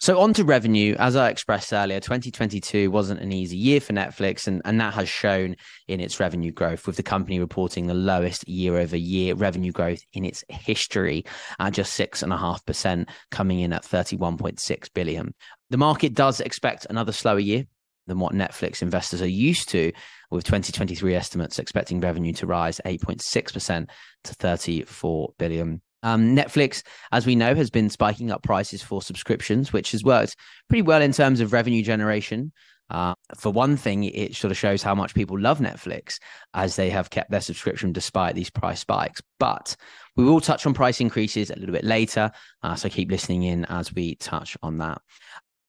So 0.00 0.20
on 0.20 0.34
to 0.34 0.44
revenue, 0.44 0.96
as 0.98 1.16
I 1.16 1.30
expressed 1.30 1.72
earlier, 1.72 2.00
2022 2.00 2.90
wasn't 2.90 3.20
an 3.20 3.32
easy 3.32 3.56
year 3.56 3.80
for 3.80 3.92
Netflix, 3.92 4.46
and, 4.46 4.60
and 4.64 4.78
that 4.80 4.92
has 4.92 5.08
shown 5.08 5.56
in 5.88 6.00
its 6.00 6.20
revenue 6.20 6.52
growth, 6.52 6.86
with 6.86 6.96
the 6.96 7.02
company 7.02 7.38
reporting 7.38 7.86
the 7.86 7.94
lowest 7.94 8.46
year 8.46 8.76
over 8.76 8.96
year 8.96 9.34
revenue 9.34 9.72
growth 9.72 10.00
in 10.12 10.24
its 10.24 10.44
history 10.48 11.24
at 11.58 11.72
just 11.72 11.94
six 11.94 12.22
and 12.22 12.32
a 12.32 12.36
half 12.36 12.64
percent, 12.66 13.08
coming 13.30 13.60
in 13.60 13.72
at 13.72 13.84
31.6 13.84 14.88
billion. 14.92 15.32
The 15.70 15.78
market 15.78 16.12
does 16.12 16.40
expect 16.40 16.86
another 16.90 17.12
slower 17.12 17.38
year 17.38 17.64
than 18.06 18.18
what 18.18 18.32
Netflix 18.32 18.82
investors 18.82 19.22
are 19.22 19.28
used 19.28 19.68
to, 19.70 19.92
with 20.30 20.44
2023 20.44 21.14
estimates 21.14 21.58
expecting 21.58 22.00
revenue 22.00 22.32
to 22.34 22.46
rise 22.46 22.80
8.6% 22.84 23.88
to 24.24 24.34
34 24.34 25.34
billion. 25.38 25.80
Um, 26.02 26.36
Netflix, 26.36 26.82
as 27.12 27.24
we 27.24 27.34
know, 27.34 27.54
has 27.54 27.70
been 27.70 27.88
spiking 27.88 28.30
up 28.30 28.42
prices 28.42 28.82
for 28.82 29.00
subscriptions, 29.00 29.72
which 29.72 29.92
has 29.92 30.04
worked 30.04 30.36
pretty 30.68 30.82
well 30.82 31.00
in 31.00 31.12
terms 31.12 31.40
of 31.40 31.52
revenue 31.52 31.82
generation. 31.82 32.52
Uh, 32.90 33.14
for 33.36 33.50
one 33.50 33.76
thing, 33.76 34.04
it 34.04 34.34
sort 34.34 34.50
of 34.50 34.58
shows 34.58 34.82
how 34.82 34.94
much 34.94 35.14
people 35.14 35.40
love 35.40 35.58
Netflix 35.58 36.18
as 36.52 36.76
they 36.76 36.90
have 36.90 37.08
kept 37.08 37.30
their 37.30 37.40
subscription 37.40 37.92
despite 37.92 38.34
these 38.34 38.50
price 38.50 38.80
spikes. 38.80 39.22
But 39.38 39.76
we 40.16 40.24
will 40.24 40.40
touch 40.40 40.66
on 40.66 40.74
price 40.74 41.00
increases 41.00 41.50
a 41.50 41.56
little 41.56 41.72
bit 41.72 41.84
later. 41.84 42.30
Uh, 42.62 42.74
so 42.74 42.88
keep 42.88 43.10
listening 43.10 43.44
in 43.44 43.64
as 43.64 43.92
we 43.94 44.16
touch 44.16 44.56
on 44.62 44.78
that. 44.78 45.00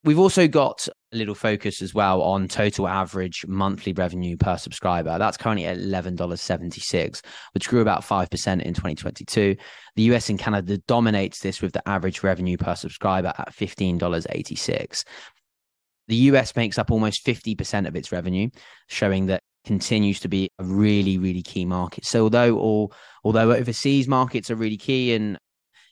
We've 0.05 0.19
also 0.19 0.47
got 0.47 0.87
a 0.87 1.17
little 1.17 1.33
focus 1.33 1.81
as 1.81 1.95
well 1.95 2.21
on 2.21 2.47
total 2.47 2.87
average 2.87 3.43
monthly 3.47 3.91
revenue 3.91 4.37
per 4.37 4.55
subscriber. 4.55 5.17
That's 5.17 5.35
currently 5.35 5.65
at 5.65 5.79
$11.76, 5.79 7.25
which 7.55 7.67
grew 7.67 7.81
about 7.81 8.03
5% 8.03 8.61
in 8.61 8.73
2022. 8.75 9.55
The 9.95 10.03
US 10.03 10.29
and 10.29 10.37
Canada 10.37 10.77
dominates 10.87 11.39
this 11.39 11.59
with 11.59 11.73
the 11.73 11.81
average 11.89 12.21
revenue 12.21 12.55
per 12.55 12.75
subscriber 12.75 13.33
at 13.35 13.55
$15.86. 13.55 15.03
The 16.07 16.15
US 16.15 16.55
makes 16.55 16.77
up 16.77 16.91
almost 16.91 17.25
50% 17.25 17.87
of 17.87 17.95
its 17.95 18.11
revenue, 18.11 18.51
showing 18.87 19.25
that 19.25 19.41
continues 19.65 20.19
to 20.19 20.27
be 20.27 20.51
a 20.59 20.63
really, 20.63 21.17
really 21.17 21.41
key 21.41 21.65
market. 21.65 22.05
So 22.05 22.21
although 22.21 22.59
all 22.59 22.93
although 23.23 23.53
overseas 23.53 24.07
markets 24.07 24.51
are 24.51 24.55
really 24.55 24.77
key 24.77 25.15
and 25.15 25.39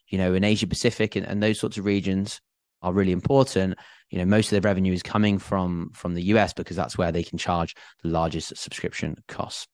you 0.09 0.19
know 0.19 0.35
in 0.35 0.43
Asia 0.43 0.67
Pacific 0.67 1.15
and, 1.15 1.25
and 1.25 1.41
those 1.41 1.59
sorts 1.59 1.79
of 1.79 1.85
regions 1.85 2.39
are 2.83 2.93
really 2.93 3.11
important, 3.11 3.77
you 4.09 4.19
know, 4.19 4.25
most 4.25 4.51
of 4.51 4.61
the 4.61 4.67
revenue 4.67 4.93
is 4.93 5.01
coming 5.01 5.39
from 5.39 5.89
from 5.93 6.13
the 6.13 6.23
US 6.23 6.53
because 6.53 6.75
that's 6.75 6.97
where 6.97 7.11
they 7.11 7.23
can 7.23 7.37
charge 7.37 7.75
the 8.03 8.09
largest 8.09 8.55
subscription 8.57 9.15
costs. 9.27 9.67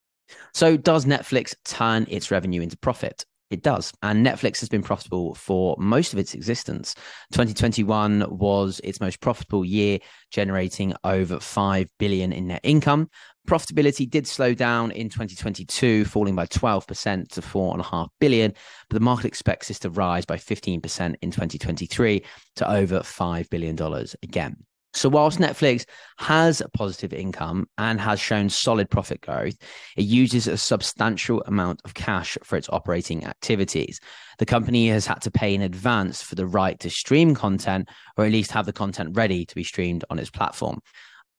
So 0.53 0.77
does 0.77 1.05
Netflix 1.05 1.55
turn 1.65 2.05
its 2.09 2.31
revenue 2.31 2.61
into 2.61 2.77
profit? 2.77 3.25
It 3.49 3.63
does. 3.63 3.91
And 4.03 4.25
Netflix 4.25 4.59
has 4.59 4.69
been 4.69 4.83
profitable 4.83 5.33
for 5.33 5.75
most 5.79 6.13
of 6.13 6.19
its 6.19 6.35
existence. 6.35 6.93
2021 7.31 8.25
was 8.29 8.79
its 8.83 8.99
most 8.99 9.21
profitable 9.21 9.65
year, 9.65 9.99
generating 10.29 10.93
over 11.03 11.39
5 11.39 11.89
billion 11.97 12.31
in 12.31 12.47
net 12.47 12.61
income. 12.63 13.09
Profitability 13.47 14.07
did 14.07 14.27
slow 14.27 14.53
down 14.53 14.91
in 14.91 15.09
2022, 15.09 16.05
falling 16.05 16.35
by 16.35 16.45
12% 16.45 17.27
to 17.29 17.41
4.5 17.41 18.09
billion, 18.19 18.53
but 18.87 18.93
the 18.93 18.99
market 18.99 19.25
expects 19.25 19.69
this 19.69 19.79
to 19.79 19.89
rise 19.89 20.25
by 20.25 20.37
15% 20.37 21.15
in 21.21 21.31
2023 21.31 22.23
to 22.57 22.71
over 22.71 22.99
$5 22.99 23.49
billion 23.49 24.05
again. 24.21 24.57
So, 24.93 25.07
whilst 25.07 25.37
Netflix 25.37 25.85
has 26.17 26.61
a 26.61 26.69
positive 26.69 27.13
income 27.13 27.67
and 27.77 28.01
has 28.01 28.19
shown 28.19 28.49
solid 28.49 28.89
profit 28.89 29.21
growth, 29.21 29.55
it 29.95 30.05
uses 30.05 30.47
a 30.47 30.57
substantial 30.57 31.43
amount 31.45 31.81
of 31.85 31.93
cash 31.93 32.37
for 32.43 32.57
its 32.57 32.69
operating 32.69 33.25
activities. 33.25 33.99
The 34.39 34.47
company 34.47 34.89
has 34.89 35.05
had 35.05 35.21
to 35.21 35.31
pay 35.31 35.53
in 35.53 35.61
advance 35.61 36.23
for 36.23 36.33
the 36.33 36.47
right 36.47 36.79
to 36.79 36.89
stream 36.89 37.35
content, 37.35 37.87
or 38.17 38.25
at 38.25 38.31
least 38.31 38.51
have 38.51 38.65
the 38.65 38.73
content 38.73 39.15
ready 39.15 39.45
to 39.45 39.55
be 39.55 39.63
streamed 39.63 40.05
on 40.09 40.17
its 40.17 40.31
platform. 40.31 40.79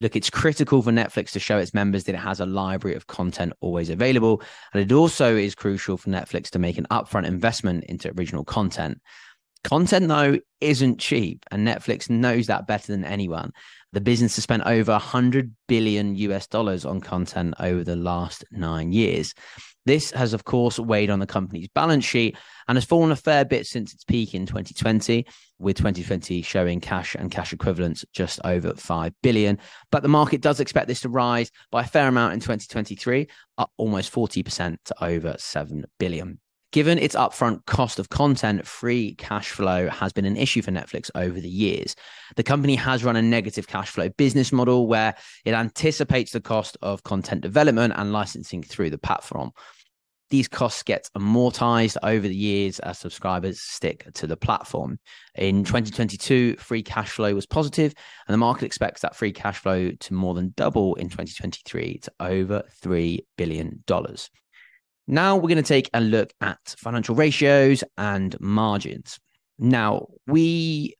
Look, 0.00 0.16
it's 0.16 0.30
critical 0.30 0.80
for 0.80 0.92
Netflix 0.92 1.33
to 1.33 1.40
show 1.40 1.59
its 1.59 1.75
members 1.75 2.04
that 2.04 2.14
it 2.14 2.19
has 2.19 2.40
a 2.40 2.47
library 2.47 2.97
of 2.97 3.07
content 3.07 3.52
always 3.61 3.90
available. 3.90 4.42
And 4.73 4.83
it 4.83 4.95
also 4.95 5.37
is 5.37 5.54
crucial 5.54 5.99
for 5.99 6.09
Netflix 6.09 6.49
to 6.50 6.59
make 6.59 6.78
an 6.78 6.87
upfront 6.90 7.26
investment 7.26 7.85
into 7.85 8.11
original 8.16 8.45
content. 8.45 9.00
Content, 9.62 10.09
though, 10.09 10.38
isn't 10.61 10.99
cheap, 10.99 11.45
and 11.50 11.67
Netflix 11.67 12.09
knows 12.09 12.47
that 12.47 12.67
better 12.67 12.93
than 12.93 13.05
anyone. 13.05 13.52
The 13.93 14.00
business 14.00 14.37
has 14.37 14.45
spent 14.45 14.62
over 14.64 14.93
100 14.93 15.55
billion 15.69 16.14
US 16.14 16.47
dollars 16.47 16.85
on 16.85 17.00
content 17.00 17.55
over 17.59 17.85
the 17.85 17.97
last 17.97 18.45
nine 18.50 18.93
years. 18.93 19.35
This 19.87 20.12
has, 20.12 20.33
of 20.33 20.45
course, 20.45 20.79
weighed 20.79 21.11
on 21.11 21.19
the 21.19 21.26
company's 21.26 21.69
balance 21.75 22.05
sheet 22.05 22.37
and 22.69 22.76
has 22.76 22.85
fallen 22.85 23.11
a 23.11 23.17
fair 23.17 23.45
bit 23.45 23.67
since 23.67 23.93
its 23.93 24.05
peak 24.05 24.35
in 24.35 24.47
2020, 24.47 25.26
with 25.59 25.76
2020 25.76 26.43
showing 26.43 26.81
cash 26.81 27.14
and 27.14 27.31
cash 27.31 27.52
equivalents 27.52 28.05
just 28.12 28.40
over 28.45 28.75
5 28.75 29.12
billion. 29.23 29.59
But 29.90 30.02
the 30.02 30.09
market 30.09 30.40
does 30.40 30.61
expect 30.61 30.87
this 30.87 31.00
to 31.00 31.09
rise 31.09 31.50
by 31.71 31.83
a 31.83 31.87
fair 31.87 32.09
amount 32.09 32.35
in 32.35 32.40
2023, 32.40 33.26
up 33.59 33.71
almost 33.76 34.12
40% 34.12 34.76
to 34.85 35.05
over 35.05 35.35
7 35.38 35.85
billion. 35.99 36.38
Given 36.73 36.99
its 36.99 37.17
upfront 37.17 37.67
cost 37.67 37.99
of 37.99 38.11
content, 38.11 38.65
free 38.65 39.17
cash 39.17 39.50
flow 39.50 39.89
has 39.89 40.12
been 40.12 40.25
an 40.25 40.37
issue 40.37 40.62
for 40.62 40.71
Netflix 40.71 41.11
over 41.17 41.41
the 41.41 41.49
years. 41.49 41.97
The 42.37 42.45
company 42.45 42.77
has 42.77 43.03
run 43.03 43.17
a 43.17 43.23
negative 43.23 43.67
cash 43.67 43.91
flow 43.91 44.09
business 44.11 44.53
model 44.53 44.87
where 44.87 45.17
it 45.45 45.53
anticipates 45.53 46.31
the 46.31 46.41
cost 46.41 46.77
of 46.81 47.03
content 47.03 47.41
development 47.41 47.95
and 47.97 48.12
licensing 48.12 48.62
through 48.62 48.91
the 48.91 48.99
platform. 48.99 49.50
These 50.29 50.47
costs 50.47 50.85
get 50.85 51.11
amortized 51.17 51.97
over 52.05 52.29
the 52.29 52.37
years 52.37 52.79
as 52.79 52.99
subscribers 52.99 53.61
stick 53.61 54.07
to 54.15 54.29
the 54.29 54.37
platform. 54.37 55.00
In 55.35 55.65
2022, 55.65 56.55
free 56.55 56.85
cash 56.85 57.11
flow 57.11 57.35
was 57.35 57.47
positive, 57.47 57.93
and 58.29 58.33
the 58.33 58.39
market 58.39 58.67
expects 58.67 59.00
that 59.00 59.17
free 59.17 59.33
cash 59.33 59.59
flow 59.59 59.91
to 59.91 60.15
more 60.15 60.35
than 60.35 60.55
double 60.57 60.95
in 60.95 61.09
2023 61.09 61.99
to 61.99 62.12
over 62.21 62.62
$3 62.81 63.19
billion. 63.37 63.83
Now 65.07 65.37
we're 65.37 65.49
going 65.49 65.57
to 65.57 65.62
take 65.62 65.90
a 65.92 66.00
look 66.00 66.33
at 66.40 66.59
financial 66.78 67.14
ratios 67.14 67.83
and 67.99 68.38
margins. 68.40 69.19
Now, 69.59 70.07
we 70.26 70.95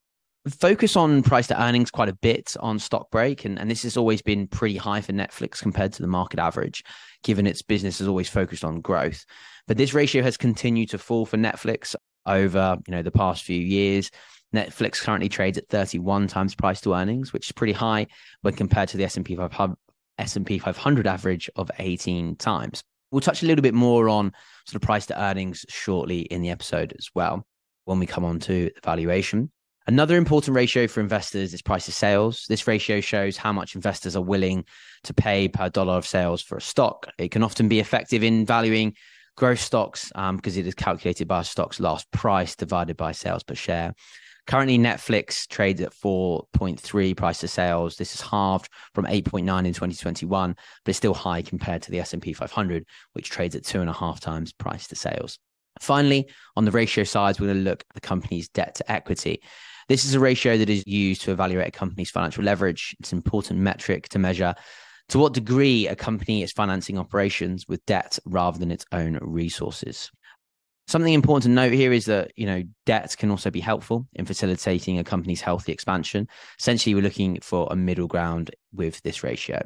focus 0.49 0.97
on 0.97 1.23
price 1.23 1.47
to 1.49 1.63
earnings 1.63 1.91
quite 1.91 2.09
a 2.09 2.15
bit 2.15 2.57
on 2.61 2.79
stock 2.79 3.11
break 3.11 3.45
and, 3.45 3.59
and 3.59 3.71
this 3.71 3.83
has 3.83 3.97
always 3.97 4.23
been 4.23 4.47
pretty 4.47 4.77
high 4.77 5.01
for 5.03 5.13
netflix 5.13 5.61
compared 5.61 5.93
to 5.93 6.01
the 6.01 6.09
market 6.09 6.39
average 6.39 6.83
given 7.23 7.47
its 7.47 7.61
business 7.61 7.99
has 7.99 8.09
always 8.09 8.29
focused 8.29 8.65
on 8.65 8.81
growth. 8.81 9.25
But 9.69 9.77
this 9.77 9.93
ratio 9.93 10.23
has 10.23 10.39
continued 10.39 10.89
to 10.91 10.99
fall 10.99 11.27
for 11.27 11.37
netflix 11.37 11.95
over 12.27 12.79
you 12.87 12.93
know 12.93 13.03
the 13.03 13.11
past 13.11 13.45
few 13.45 13.61
years. 13.61 14.11
Netflix 14.55 15.01
currently 15.01 15.29
trades 15.29 15.59
at 15.59 15.69
31 15.69 16.27
times 16.27 16.55
price 16.55 16.81
to 16.81 16.95
earnings 16.95 17.33
which 17.33 17.49
is 17.49 17.53
pretty 17.53 17.73
high 17.73 18.07
when 18.43 18.55
compared 18.55 18.89
to 18.89 18.97
the 18.97 19.05
s&p 19.05 19.37
500 19.37 19.77
S&P 20.19 20.59
500 20.59 21.07
average 21.07 21.49
of 21.57 21.71
18 21.79 22.37
times 22.37 22.83
We'll 23.11 23.21
touch 23.21 23.43
a 23.43 23.47
little 23.47 23.63
bit 23.63 23.75
more 23.75 24.09
on 24.09 24.33
sort 24.67 24.77
of 24.77 24.83
price 24.83 25.07
to 25.07 25.21
earnings 25.21 25.65
shortly 25.69 26.21
in 26.21 26.43
the 26.43 26.51
episode 26.51 26.95
as 26.99 27.09
well 27.15 27.47
when 27.85 27.99
we 27.99 28.07
come 28.07 28.25
on 28.25 28.39
to 28.41 28.71
the 28.75 28.81
valuation. 28.85 29.51
Another 29.87 30.17
important 30.17 30.55
ratio 30.55 30.87
for 30.87 31.01
investors 31.01 31.53
is 31.53 31.63
price 31.63 31.87
to 31.87 31.93
sales. 31.93 32.45
This 32.49 32.67
ratio 32.67 33.01
shows 33.01 33.37
how 33.37 33.53
much 33.53 33.75
investors 33.75 34.15
are 34.15 34.23
willing 34.23 34.65
to 35.05 35.15
pay 35.15 35.49
per 35.49 35.69
dollar 35.69 35.95
of 35.95 36.07
sales 36.07 36.43
for 36.43 36.57
a 36.57 36.61
stock. 36.61 37.09
It 37.19 37.31
can 37.31 37.43
often 37.43 37.67
be 37.67 37.81
effective 37.81 38.23
in 38.23 38.47
valuing 38.47 38.95
growth 39.37 39.59
stocks 39.59 40.13
um, 40.15 40.37
because 40.37 40.57
it 40.57 40.67
is 40.67 40.75
calculated 40.75 41.27
by 41.27 41.41
a 41.41 41.45
stock's 41.45 41.81
last 41.81 42.11
price 42.13 42.55
divided 42.55 42.97
by 42.97 43.13
sales 43.13 43.43
per 43.43 43.55
share. 43.55 43.95
Currently, 44.47 44.79
Netflix 44.79 45.47
trades 45.47 45.81
at 45.81 45.93
4.3 45.93 47.17
price 47.17 47.39
to 47.41 47.49
sales. 47.49 47.97
This 47.97 48.15
is 48.15 48.21
halved 48.21 48.69
from 48.95 49.07
8.9 49.07 49.41
in 49.41 49.73
2021, 49.73 50.55
but 50.85 50.89
it's 50.89 50.99
still 50.99 51.15
high 51.15 51.43
compared 51.43 51.83
to 51.83 51.91
the 51.91 52.01
S&P 52.01 52.33
500, 52.33 52.85
which 53.13 53.31
trades 53.31 53.55
at 53.55 53.65
two 53.65 53.81
and 53.81 53.91
a 53.91 53.95
half 53.95 54.21
times 54.21 54.53
price 54.53 54.89
to 54.89 54.97
sales. 54.97 55.39
Finally, 55.81 56.29
on 56.57 56.65
the 56.65 56.71
ratio 56.71 57.05
side, 57.05 57.39
we're 57.39 57.47
going 57.47 57.59
to 57.59 57.71
look 57.71 57.85
at 57.89 57.95
the 57.95 58.01
company's 58.01 58.49
debt 58.49 58.75
to 58.75 58.91
equity. 58.91 59.41
This 59.89 60.05
is 60.05 60.15
a 60.15 60.21
ratio 60.21 60.57
that 60.59 60.69
is 60.69 60.87
used 60.87 61.23
to 61.23 61.33
evaluate 61.33 61.69
a 61.69 61.73
company's 61.73 62.11
financial 62.11 62.45
leverage. 62.45 62.97
It's 63.01 63.13
an 63.13 63.19
important 63.19 63.61
metric 63.61 64.09
to 64.11 64.19
measure 64.19 64.55
to 65.11 65.19
what 65.19 65.33
degree 65.33 65.89
a 65.89 65.97
company 65.97 66.43
is 66.43 66.53
financing 66.53 66.97
operations 66.97 67.67
with 67.67 67.85
debt 67.87 68.19
rather 68.25 68.59
than 68.59 68.71
its 68.71 68.85
own 68.93 69.19
resources. 69.21 70.11
Something 70.91 71.15
important 71.15 71.45
to 71.45 71.51
note 71.51 71.73
here 71.73 71.93
is 71.93 72.07
that 72.07 72.33
you 72.35 72.47
know 72.47 72.65
debt 72.85 73.15
can 73.17 73.31
also 73.31 73.49
be 73.49 73.61
helpful 73.61 74.09
in 74.15 74.25
facilitating 74.25 74.99
a 74.99 75.05
company's 75.05 75.41
healthy 75.41 75.71
expansion. 75.71 76.27
Essentially, 76.59 76.97
we're 76.97 77.01
looking 77.01 77.39
for 77.43 77.69
a 77.71 77.77
middle 77.77 78.09
ground 78.09 78.51
with 78.73 79.01
this 79.03 79.23
ratio. 79.23 79.63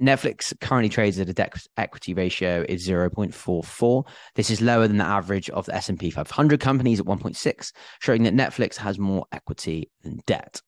Netflix 0.00 0.52
currently 0.60 0.88
trades 0.88 1.18
at 1.18 1.28
a 1.28 1.32
debt 1.32 1.66
equity 1.76 2.14
ratio 2.14 2.64
is 2.68 2.86
0.44. 2.86 4.06
This 4.36 4.48
is 4.48 4.62
lower 4.62 4.86
than 4.86 4.98
the 4.98 5.04
average 5.04 5.50
of 5.50 5.66
the 5.66 5.74
S&P 5.74 6.10
500 6.10 6.60
companies 6.60 7.00
at 7.00 7.06
1.6, 7.06 7.72
showing 8.00 8.22
that 8.22 8.32
Netflix 8.32 8.76
has 8.76 9.00
more 9.00 9.26
equity 9.32 9.90
than 10.04 10.20
debt. 10.28 10.62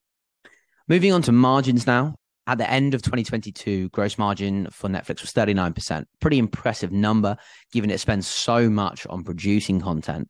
Moving 0.88 1.12
on 1.12 1.22
to 1.22 1.32
margins 1.32 1.86
now. 1.86 2.16
At 2.46 2.58
the 2.58 2.70
end 2.70 2.92
of 2.92 3.00
2022, 3.00 3.88
gross 3.88 4.18
margin 4.18 4.68
for 4.70 4.90
Netflix 4.90 5.22
was 5.22 5.32
39%. 5.32 6.04
Pretty 6.20 6.38
impressive 6.38 6.92
number, 6.92 7.36
given 7.72 7.90
it 7.90 8.00
spends 8.00 8.26
so 8.26 8.68
much 8.68 9.06
on 9.06 9.24
producing 9.24 9.80
content. 9.80 10.28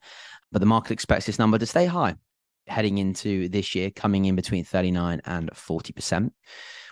But 0.51 0.59
the 0.59 0.65
market 0.65 0.93
expects 0.93 1.25
this 1.25 1.39
number 1.39 1.57
to 1.57 1.65
stay 1.65 1.85
high 1.85 2.15
heading 2.67 2.97
into 2.97 3.49
this 3.49 3.75
year, 3.75 3.91
coming 3.91 4.25
in 4.25 4.35
between 4.35 4.63
39 4.63 5.21
and 5.25 5.49
40%. 5.51 6.31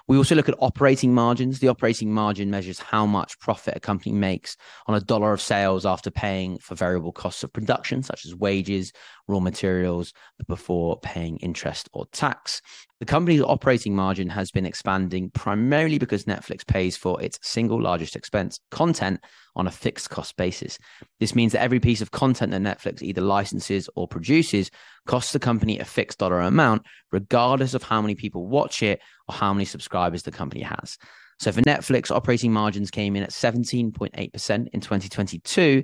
We 0.06 0.18
also 0.18 0.36
look 0.36 0.50
at 0.50 0.56
operating 0.60 1.14
margins. 1.14 1.60
The 1.60 1.70
operating 1.70 2.14
margin 2.14 2.50
measures 2.50 2.78
how 2.78 3.06
much 3.06 3.40
profit 3.40 3.78
a 3.78 3.80
company 3.80 4.14
makes 4.14 4.58
on 4.86 4.96
a 4.96 5.00
dollar 5.00 5.32
of 5.32 5.40
sales 5.40 5.86
after 5.86 6.12
paying 6.12 6.58
for 6.58 6.76
variable 6.76 7.14
costs 7.14 7.42
of 7.44 7.54
production, 7.54 8.04
such 8.04 8.26
as 8.26 8.36
wages, 8.36 8.92
raw 9.30 9.40
materials, 9.40 10.14
before 10.50 11.00
paying 11.00 11.38
interest 11.38 11.90
or 11.94 12.06
tax. 12.08 12.62
The 13.04 13.12
company's 13.12 13.42
operating 13.42 13.98
margin 13.98 14.30
has 14.30 14.50
been 14.50 14.66
expanding 14.66 15.30
primarily 15.32 15.98
because 15.98 16.24
Netflix 16.24 16.66
pays 16.66 16.96
for 16.96 17.22
its 17.22 17.38
single 17.42 17.82
largest 17.82 18.16
expense, 18.16 18.62
content, 18.72 19.20
on 19.58 19.68
a 19.68 19.72
fixed 19.72 20.10
cost 20.10 20.38
basis. 20.38 20.80
This 21.20 21.36
means 21.36 21.52
that 21.52 21.62
every 21.62 21.82
piece 21.82 22.00
of 22.00 22.12
content 22.12 22.54
that 22.54 22.62
Netflix 22.62 23.02
either 23.02 23.20
licenses 23.20 23.90
or 23.98 24.08
produces 24.08 24.72
costs 25.06 25.34
the 25.34 25.40
company 25.40 25.80
a 25.80 25.84
fixed 25.84 26.20
dollar 26.20 26.40
amount, 26.40 26.84
regardless 27.12 27.74
of 27.74 27.84
how 27.84 28.02
many 28.02 28.16
people 28.16 28.48
watch 28.48 28.82
it 28.82 29.02
or 29.28 29.36
how 29.36 29.54
many 29.54 29.66
subscribers 29.66 30.24
the 30.24 30.32
company 30.32 30.62
has. 30.62 30.98
So 31.42 31.52
for 31.52 31.62
Netflix, 31.64 32.10
operating 32.10 32.54
margins 32.54 32.90
came 32.90 33.18
in 33.18 33.24
at 33.24 33.32
17.8% 33.32 34.14
in 34.16 34.80
2022, 34.80 35.84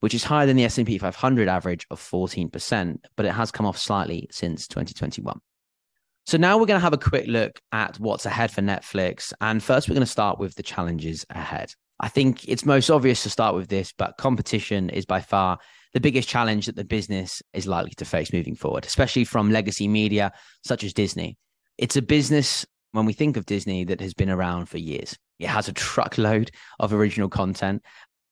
which 0.00 0.12
is 0.12 0.24
higher 0.24 0.44
than 0.44 0.58
the 0.58 0.64
S&P 0.64 0.98
500 0.98 1.48
average 1.48 1.86
of 1.90 1.98
14%, 1.98 2.98
but 3.16 3.24
it 3.24 3.32
has 3.32 3.50
come 3.50 3.64
off 3.64 3.78
slightly 3.78 4.28
since 4.30 4.68
2021. 4.68 5.40
So 6.30 6.38
now 6.38 6.56
we're 6.58 6.66
going 6.66 6.78
to 6.78 6.84
have 6.84 6.92
a 6.92 6.96
quick 6.96 7.26
look 7.26 7.58
at 7.72 7.98
what's 7.98 8.24
ahead 8.24 8.52
for 8.52 8.60
Netflix. 8.60 9.32
And 9.40 9.60
first, 9.60 9.88
we're 9.88 9.96
going 9.96 10.06
to 10.06 10.12
start 10.12 10.38
with 10.38 10.54
the 10.54 10.62
challenges 10.62 11.26
ahead. 11.30 11.72
I 11.98 12.06
think 12.06 12.48
it's 12.48 12.64
most 12.64 12.88
obvious 12.88 13.24
to 13.24 13.30
start 13.30 13.56
with 13.56 13.66
this, 13.66 13.92
but 13.92 14.16
competition 14.16 14.90
is 14.90 15.04
by 15.04 15.22
far 15.22 15.58
the 15.92 15.98
biggest 15.98 16.28
challenge 16.28 16.66
that 16.66 16.76
the 16.76 16.84
business 16.84 17.42
is 17.52 17.66
likely 17.66 17.94
to 17.96 18.04
face 18.04 18.32
moving 18.32 18.54
forward, 18.54 18.86
especially 18.86 19.24
from 19.24 19.50
legacy 19.50 19.88
media 19.88 20.30
such 20.62 20.84
as 20.84 20.92
Disney. 20.92 21.36
It's 21.78 21.96
a 21.96 22.02
business, 22.02 22.64
when 22.92 23.06
we 23.06 23.12
think 23.12 23.36
of 23.36 23.44
Disney, 23.44 23.82
that 23.86 24.00
has 24.00 24.14
been 24.14 24.30
around 24.30 24.66
for 24.66 24.78
years. 24.78 25.16
It 25.40 25.48
has 25.48 25.66
a 25.66 25.72
truckload 25.72 26.52
of 26.78 26.92
original 26.92 27.28
content 27.28 27.82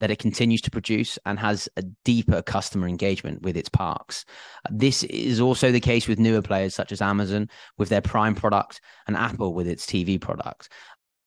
that 0.01 0.11
it 0.11 0.19
continues 0.19 0.61
to 0.63 0.71
produce 0.71 1.19
and 1.27 1.39
has 1.39 1.69
a 1.77 1.83
deeper 2.05 2.43
customer 2.43 2.87
engagement 2.87 3.43
with 3.43 3.57
its 3.57 3.69
parks. 3.69 4.25
This 4.71 5.03
is 5.05 5.41
also 5.41 5.73
the 5.73 5.81
case 5.81 6.07
with 6.07 6.19
newer 6.19 6.43
players 6.43 6.75
such 6.75 6.93
as 6.93 7.03
Amazon 7.03 7.49
with 7.77 7.89
their 7.89 8.01
Prime 8.01 8.35
product 8.35 8.81
and 9.07 9.17
Apple 9.17 9.55
with 9.55 9.67
its 9.67 9.87
TV 9.87 10.21
product. 10.21 10.69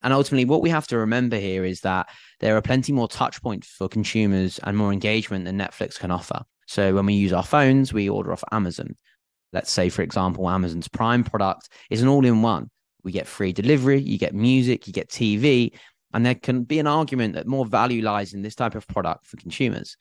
And 0.03 0.13
ultimately, 0.13 0.45
what 0.45 0.61
we 0.61 0.69
have 0.69 0.87
to 0.87 0.97
remember 0.97 1.37
here 1.37 1.63
is 1.63 1.81
that 1.81 2.09
there 2.39 2.57
are 2.57 2.61
plenty 2.61 2.91
more 2.91 3.07
touch 3.07 3.41
points 3.41 3.67
for 3.67 3.87
consumers 3.87 4.59
and 4.63 4.75
more 4.75 4.91
engagement 4.91 5.45
than 5.45 5.59
Netflix 5.59 5.99
can 5.99 6.11
offer. 6.11 6.41
So 6.67 6.95
when 6.95 7.05
we 7.05 7.13
use 7.13 7.33
our 7.33 7.43
phones, 7.43 7.93
we 7.93 8.09
order 8.09 8.31
off 8.31 8.43
Amazon. 8.51 8.95
Let's 9.53 9.71
say, 9.71 9.89
for 9.89 10.01
example, 10.01 10.49
Amazon's 10.49 10.87
Prime 10.87 11.23
product 11.23 11.69
is 11.89 12.01
an 12.01 12.07
all 12.07 12.25
in 12.25 12.41
one. 12.41 12.69
We 13.03 13.11
get 13.11 13.27
free 13.27 13.51
delivery, 13.51 13.99
you 13.99 14.17
get 14.17 14.33
music, 14.33 14.87
you 14.87 14.93
get 14.93 15.09
TV, 15.09 15.73
and 16.13 16.25
there 16.25 16.35
can 16.35 16.63
be 16.63 16.79
an 16.79 16.87
argument 16.87 17.35
that 17.35 17.47
more 17.47 17.65
value 17.65 18.01
lies 18.01 18.33
in 18.33 18.41
this 18.41 18.55
type 18.55 18.75
of 18.75 18.87
product 18.87 19.25
for 19.25 19.37
consumers. 19.37 19.95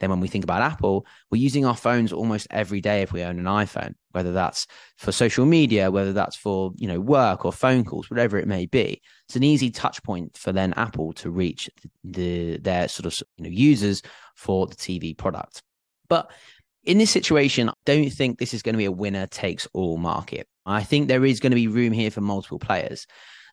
Then, 0.00 0.10
when 0.10 0.20
we 0.20 0.28
think 0.28 0.44
about 0.44 0.62
Apple, 0.62 1.06
we're 1.30 1.42
using 1.42 1.64
our 1.64 1.74
phones 1.74 2.12
almost 2.12 2.46
every 2.50 2.80
day 2.80 3.02
if 3.02 3.12
we 3.12 3.22
own 3.22 3.38
an 3.38 3.46
iPhone, 3.46 3.94
whether 4.12 4.32
that's 4.32 4.66
for 4.96 5.10
social 5.10 5.44
media, 5.44 5.90
whether 5.90 6.12
that's 6.12 6.36
for 6.36 6.72
you 6.76 6.86
know 6.86 7.00
work 7.00 7.44
or 7.44 7.52
phone 7.52 7.84
calls, 7.84 8.08
whatever 8.08 8.38
it 8.38 8.46
may 8.46 8.66
be. 8.66 9.02
It's 9.26 9.36
an 9.36 9.42
easy 9.42 9.70
touch 9.70 10.02
point 10.04 10.36
for 10.36 10.52
then 10.52 10.72
Apple 10.74 11.12
to 11.14 11.30
reach 11.30 11.68
the 12.04 12.58
their 12.58 12.86
sort 12.88 13.06
of 13.06 13.18
you 13.36 13.44
know 13.44 13.50
users 13.50 14.02
for 14.36 14.66
the 14.66 14.76
TV 14.76 15.16
product. 15.16 15.62
But 16.08 16.30
in 16.84 16.98
this 16.98 17.10
situation, 17.10 17.68
I 17.68 17.74
don't 17.84 18.10
think 18.10 18.38
this 18.38 18.54
is 18.54 18.62
going 18.62 18.74
to 18.74 18.78
be 18.78 18.84
a 18.84 18.92
winner 18.92 19.26
takes 19.26 19.66
all 19.72 19.98
market. 19.98 20.46
I 20.64 20.84
think 20.84 21.08
there 21.08 21.24
is 21.24 21.40
going 21.40 21.50
to 21.50 21.56
be 21.56 21.66
room 21.66 21.92
here 21.92 22.10
for 22.10 22.20
multiple 22.20 22.58
players. 22.58 23.06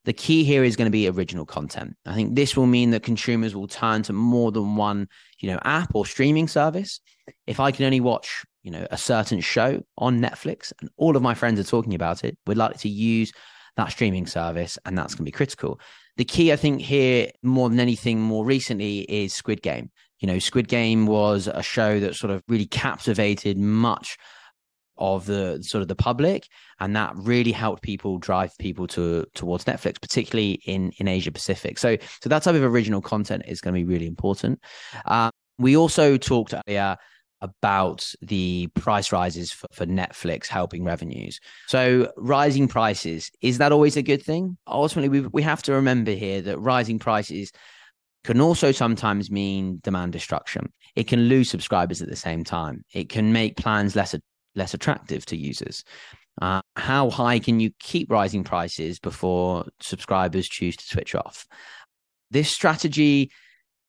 The 0.05 0.13
key 0.13 0.43
here 0.43 0.63
is 0.63 0.75
going 0.75 0.85
to 0.85 0.91
be 0.91 1.09
original 1.09 1.45
content. 1.45 1.95
I 2.05 2.13
think 2.13 2.35
this 2.35 2.55
will 2.55 2.67
mean 2.67 2.91
that 2.91 3.03
consumers 3.03 3.55
will 3.55 3.67
turn 3.67 4.03
to 4.03 4.13
more 4.13 4.51
than 4.51 4.75
one, 4.75 5.07
you 5.39 5.49
know, 5.49 5.59
app 5.63 5.93
or 5.95 6.05
streaming 6.05 6.47
service. 6.47 6.99
If 7.47 7.59
I 7.59 7.71
can 7.71 7.85
only 7.85 7.99
watch, 7.99 8.45
you 8.61 8.71
know, 8.71 8.85
a 8.91 8.97
certain 8.97 9.41
show 9.41 9.83
on 9.97 10.21
Netflix 10.21 10.71
and 10.79 10.89
all 10.97 11.15
of 11.15 11.23
my 11.23 11.33
friends 11.33 11.59
are 11.59 11.63
talking 11.63 11.95
about 11.95 12.23
it, 12.23 12.37
we're 12.45 12.55
likely 12.55 12.77
to 12.79 12.89
use 12.89 13.31
that 13.77 13.91
streaming 13.91 14.27
service 14.27 14.77
and 14.85 14.97
that's 14.97 15.15
going 15.15 15.25
to 15.25 15.31
be 15.31 15.35
critical. 15.35 15.79
The 16.17 16.25
key, 16.25 16.53
I 16.53 16.55
think, 16.55 16.81
here 16.81 17.29
more 17.43 17.69
than 17.69 17.79
anything 17.79 18.21
more 18.21 18.45
recently 18.45 18.99
is 19.01 19.33
Squid 19.33 19.61
Game. 19.61 19.91
You 20.19 20.27
know, 20.27 20.39
Squid 20.39 20.67
Game 20.67 21.07
was 21.07 21.47
a 21.47 21.61
show 21.61 21.99
that 21.99 22.15
sort 22.15 22.31
of 22.31 22.43
really 22.47 22.67
captivated 22.67 23.57
much 23.57 24.17
of 24.97 25.25
the 25.25 25.61
sort 25.61 25.81
of 25.81 25.87
the 25.87 25.95
public 25.95 26.47
and 26.79 26.95
that 26.95 27.13
really 27.15 27.51
helped 27.51 27.83
people 27.83 28.17
drive 28.17 28.57
people 28.57 28.87
to 28.87 29.25
towards 29.33 29.65
netflix 29.65 29.99
particularly 29.99 30.53
in 30.65 30.91
in 30.97 31.07
asia 31.07 31.31
pacific 31.31 31.77
so 31.77 31.97
so 32.21 32.29
that 32.29 32.43
type 32.43 32.55
of 32.55 32.63
original 32.63 33.01
content 33.01 33.43
is 33.47 33.61
going 33.61 33.73
to 33.73 33.79
be 33.79 33.85
really 33.85 34.07
important 34.07 34.59
uh, 35.05 35.29
we 35.57 35.75
also 35.75 36.17
talked 36.17 36.53
earlier 36.67 36.95
about 37.41 38.09
the 38.21 38.67
price 38.75 39.11
rises 39.11 39.51
for, 39.51 39.67
for 39.73 39.85
netflix 39.85 40.47
helping 40.47 40.83
revenues 40.83 41.39
so 41.67 42.11
rising 42.17 42.67
prices 42.67 43.29
is 43.41 43.57
that 43.57 43.71
always 43.71 43.97
a 43.97 44.01
good 44.01 44.23
thing 44.23 44.57
ultimately 44.67 45.21
we, 45.21 45.27
we 45.27 45.41
have 45.41 45.61
to 45.61 45.73
remember 45.73 46.11
here 46.11 46.41
that 46.41 46.57
rising 46.59 46.97
prices 46.97 47.51
can 48.25 48.41
also 48.41 48.71
sometimes 48.71 49.29
mean 49.29 49.79
demand 49.83 50.11
destruction. 50.11 50.73
It 50.95 51.07
can 51.07 51.27
lose 51.29 51.49
subscribers 51.49 52.01
at 52.01 52.09
the 52.09 52.15
same 52.15 52.43
time. 52.43 52.83
It 52.91 53.07
can 53.07 53.31
make 53.31 53.55
plans 53.55 53.95
less 53.95 54.15
less 54.55 54.73
attractive 54.73 55.25
to 55.27 55.37
users. 55.37 55.83
Uh, 56.41 56.61
how 56.75 57.09
high 57.09 57.39
can 57.39 57.59
you 57.59 57.71
keep 57.79 58.11
rising 58.11 58.43
prices 58.43 58.99
before 58.99 59.65
subscribers 59.79 60.47
choose 60.47 60.75
to 60.75 60.85
switch 60.85 61.15
off? 61.15 61.47
This 62.29 62.49
strategy, 62.49 63.31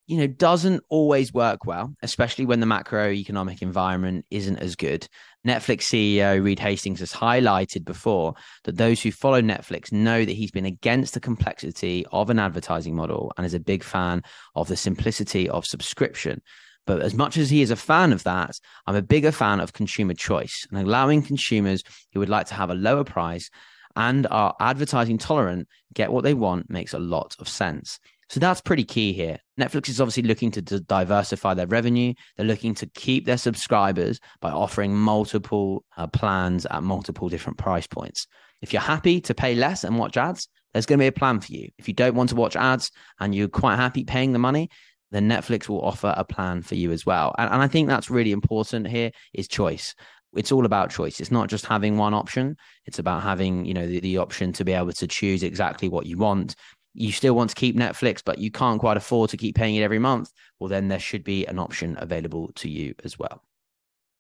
you 0.07 0.19
know, 0.19 0.29
doesn't 0.29 0.85
always 0.89 1.33
work 1.33 1.65
well, 1.65 1.93
especially 2.03 2.47
when 2.47 2.61
the 2.61 2.67
macroeconomic 2.67 3.63
environment 3.63 4.27
isn't 4.31 4.59
as 4.59 4.77
good. 4.77 5.09
Netflix 5.45 5.83
CEO 5.83 6.43
Reed 6.43 6.61
Hastings 6.61 7.01
has 7.01 7.13
highlighted 7.13 7.85
before 7.85 8.35
that 8.65 8.77
those 8.77 9.03
who 9.03 9.11
follow 9.11 9.41
Netflix 9.41 9.91
know 9.91 10.25
that 10.25 10.33
he's 10.33 10.51
been 10.53 10.67
against 10.67 11.15
the 11.15 11.21
complexity 11.21 12.07
of 12.13 12.31
an 12.31 12.39
advertising 12.39 12.95
model 12.95 13.33
and 13.37 13.45
is 13.45 13.55
a 13.55 13.61
big 13.61 13.83
fan 13.83 14.23
of 14.55 14.69
the 14.69 14.77
simplicity 14.77 15.49
of 15.49 15.65
subscription. 15.65 16.41
But 16.87 17.03
as 17.03 17.15
much 17.15 17.37
as 17.37 17.51
he 17.51 17.63
is 17.63 17.71
a 17.71 17.77
fan 17.77 18.13
of 18.13 18.23
that, 18.25 18.59
I'm 18.87 18.97
a 18.97 19.03
bigger 19.03 19.33
fan 19.33 19.61
of 19.61 19.73
consumer 19.73 20.15
choice 20.15 20.67
and 20.71 20.81
allowing 20.81 21.23
consumers 21.23 21.83
who 22.13 22.21
would 22.21 22.29
like 22.29 22.47
to 22.47 22.55
have 22.55 22.71
a 22.71 22.75
lower 22.75 23.05
price 23.05 23.51
and 23.97 24.27
are 24.31 24.55
advertising 24.61 25.19
tolerant 25.19 25.69
get 25.95 26.13
what 26.13 26.23
they 26.23 26.35
want 26.35 26.71
makes 26.71 26.93
a 26.93 26.99
lot 26.99 27.35
of 27.39 27.49
sense. 27.49 27.99
So 28.29 28.41
that's 28.41 28.61
pretty 28.61 28.85
key 28.85 29.13
here. 29.13 29.39
Netflix 29.59 29.89
is 29.89 30.01
obviously 30.01 30.25
looking 30.25 30.51
to 30.53 30.63
d- 30.63 30.81
diversify 30.87 31.55
their 31.55 31.67
revenue. 31.67 32.13
They're 32.37 32.47
looking 32.47 32.75
to 32.77 32.87
keep 32.87 33.25
their 33.25 33.39
subscribers 33.39 34.21
by 34.41 34.51
offering 34.51 34.97
multiple 34.97 35.85
uh, 35.97 36.09
plans 36.09 36.67
at 36.67 36.83
multiple 36.83 37.29
different 37.29 37.59
price 37.59 37.87
points. 37.87 38.27
If 38.63 38.73
you're 38.73 38.83
happy 38.83 39.21
to 39.23 39.35
pay 39.35 39.55
less 39.55 39.85
and 39.85 39.99
watch 39.99 40.17
ads, 40.17 40.49
there's 40.73 40.87
going 40.87 40.99
to 40.99 41.05
be 41.05 41.09
a 41.09 41.13
plan 41.13 41.41
for 41.41 41.53
you. 41.53 41.71
If 41.79 41.89
you 41.89 41.95
don't 41.95 42.17
want 42.17 42.31
to 42.31 42.35
watch 42.35 42.57
ads 42.57 42.91
and 43.21 43.35
you're 43.35 43.49
quite 43.49 43.77
happy 43.77 44.05
paying 44.05 44.33
the 44.33 44.39
money, 44.39 44.71
then 45.11 45.29
Netflix 45.29 45.69
will 45.69 45.83
offer 45.83 46.13
a 46.17 46.25
plan 46.25 46.63
for 46.63 46.75
you 46.75 46.93
as 46.93 47.07
well. 47.07 47.35
And, 47.39 47.51
and 47.51 47.63
I 47.63 47.69
think 47.69 47.89
that's 47.89 48.11
really 48.11 48.33
important 48.33 48.89
here 48.89 49.11
is 49.35 49.49
choice. 49.49 49.95
It's 50.35 50.53
all 50.53 50.67
about 50.67 50.91
choice. 50.91 51.21
It's 51.21 51.31
not 51.31 51.49
just 51.49 51.65
having 51.65 51.97
one 51.97 52.13
option. 52.13 52.57
It's 52.85 52.99
about 52.99 53.23
having, 53.23 53.65
you 53.65 53.75
know, 53.75 53.87
the, 53.87 54.01
the 54.01 54.19
option 54.19 54.53
to 54.55 54.65
be 54.65 54.73
able 54.73 54.93
to 54.93 55.07
choose 55.07 55.43
exactly 55.43 55.89
what 55.89 56.07
you 56.07 56.19
want. 56.19 56.57
You 56.95 57.13
still 57.13 57.35
want 57.35 57.51
to 57.51 57.57
keep 57.57 57.77
Netflix, 57.77 58.23
but 58.25 58.39
you 58.39 58.51
can't 58.51 58.81
quite 58.81 58.97
afford 58.97 59.31
to 59.31 59.37
keep 59.37 59.55
paying 59.55 59.77
it 59.77 59.83
every 59.83 59.99
month. 59.99 60.31
Well, 60.59 60.69
then 60.69 60.89
there 60.89 60.99
should 60.99 61.25
be 61.25 61.47
an 61.47 61.59
option 61.59 61.97
available 61.99 62.53
to 62.57 62.69
you 62.69 62.95
as 63.05 63.19
well. 63.19 63.43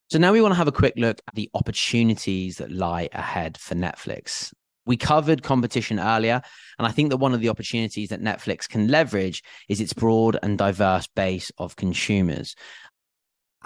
So 0.09 0.19
now 0.19 0.33
we 0.33 0.41
want 0.41 0.53
to 0.53 0.59
have 0.59 0.69
a 0.69 0.73
quick 0.73 0.95
look 0.97 1.21
at 1.27 1.35
the 1.35 1.51
opportunities 1.55 2.59
that 2.59 2.71
lie 2.71 3.09
ahead 3.13 3.59
for 3.59 3.75
Netflix. 3.75 4.53
We 4.87 4.97
covered 4.97 5.43
competition 5.43 5.99
earlier, 5.99 6.41
and 6.79 6.87
I 6.87 6.93
think 6.93 7.11
that 7.11 7.17
one 7.19 7.35
of 7.35 7.41
the 7.41 7.49
opportunities 7.49 8.09
that 8.11 8.23
Netflix 8.23 8.69
can 8.69 8.89
leverage 8.89 9.43
is 9.69 9.81
its 9.81 9.93
broad 9.93 10.39
and 10.43 10.57
diverse 10.57 11.09
base 11.09 11.51
of 11.59 11.77
consumers. 11.77 12.55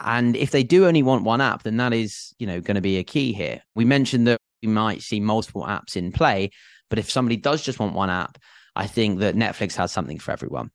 And 0.03 0.35
if 0.35 0.51
they 0.51 0.63
do 0.63 0.87
only 0.87 1.03
want 1.03 1.25
one 1.25 1.43
app, 1.43 1.63
then 1.63 1.77
that 1.77 1.93
is, 1.93 2.35
you 2.39 2.47
know, 2.47 2.61
going 2.61 2.77
to 2.77 2.81
be 2.81 2.97
a 2.97 3.05
key 3.05 3.33
here. 3.35 3.63
We 3.75 3.85
mentioned 3.85 4.27
that 4.27 4.39
we 4.63 4.69
might 4.69 5.03
see 5.03 5.21
multiple 5.21 5.65
apps 5.65 5.95
in 5.95 6.11
play, 6.11 6.51
but 6.89 6.99
if 6.99 7.11
somebody 7.11 7.37
does 7.37 7.63
just 7.63 7.79
want 7.79 7.95
one 7.95 8.11
app, 8.11 8.39
I 8.75 8.87
think 8.87 9.21
that 9.21 9.37
Netflix 9.37 9.75
has 9.77 9.93
something 9.93 10.19
for 10.19 10.33
everyone. 10.33 10.71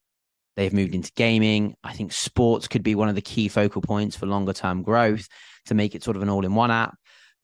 They've 0.55 0.73
moved 0.73 0.95
into 0.95 1.11
gaming. 1.15 1.75
I 1.83 1.93
think 1.93 2.13
sports 2.13 2.67
could 2.67 2.83
be 2.83 2.95
one 2.95 3.09
of 3.09 3.15
the 3.15 3.21
key 3.21 3.47
focal 3.47 3.81
points 3.81 4.15
for 4.15 4.25
longer 4.25 4.53
term 4.53 4.83
growth 4.83 5.27
to 5.65 5.73
make 5.73 5.95
it 5.95 6.03
sort 6.03 6.15
of 6.15 6.23
an 6.23 6.29
all 6.29 6.45
in 6.45 6.55
one 6.55 6.71
app 6.71 6.95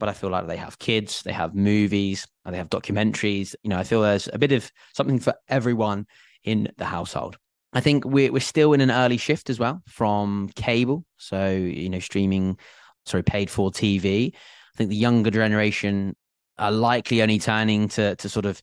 but 0.01 0.09
I 0.09 0.13
feel 0.13 0.31
like 0.31 0.47
they 0.47 0.57
have 0.57 0.79
kids, 0.79 1.21
they 1.21 1.31
have 1.31 1.53
movies, 1.53 2.27
and 2.43 2.53
they 2.53 2.57
have 2.57 2.71
documentaries. 2.71 3.53
You 3.61 3.69
know, 3.69 3.77
I 3.77 3.83
feel 3.83 4.01
there's 4.01 4.27
a 4.33 4.39
bit 4.39 4.51
of 4.51 4.71
something 4.95 5.19
for 5.19 5.35
everyone 5.47 6.07
in 6.43 6.69
the 6.77 6.85
household. 6.85 7.37
I 7.71 7.81
think 7.81 8.03
we're 8.03 8.31
we're 8.31 8.39
still 8.39 8.73
in 8.73 8.81
an 8.81 8.89
early 8.89 9.17
shift 9.17 9.51
as 9.51 9.59
well 9.59 9.83
from 9.87 10.49
cable, 10.55 11.05
so 11.17 11.51
you 11.51 11.87
know, 11.87 11.99
streaming, 11.99 12.57
sorry, 13.05 13.21
paid 13.21 13.51
for 13.51 13.69
TV. 13.69 14.33
I 14.33 14.77
think 14.77 14.89
the 14.89 14.95
younger 14.95 15.29
generation 15.29 16.15
are 16.57 16.71
likely 16.71 17.21
only 17.21 17.37
turning 17.37 17.87
to 17.89 18.15
to 18.15 18.27
sort 18.27 18.47
of 18.47 18.59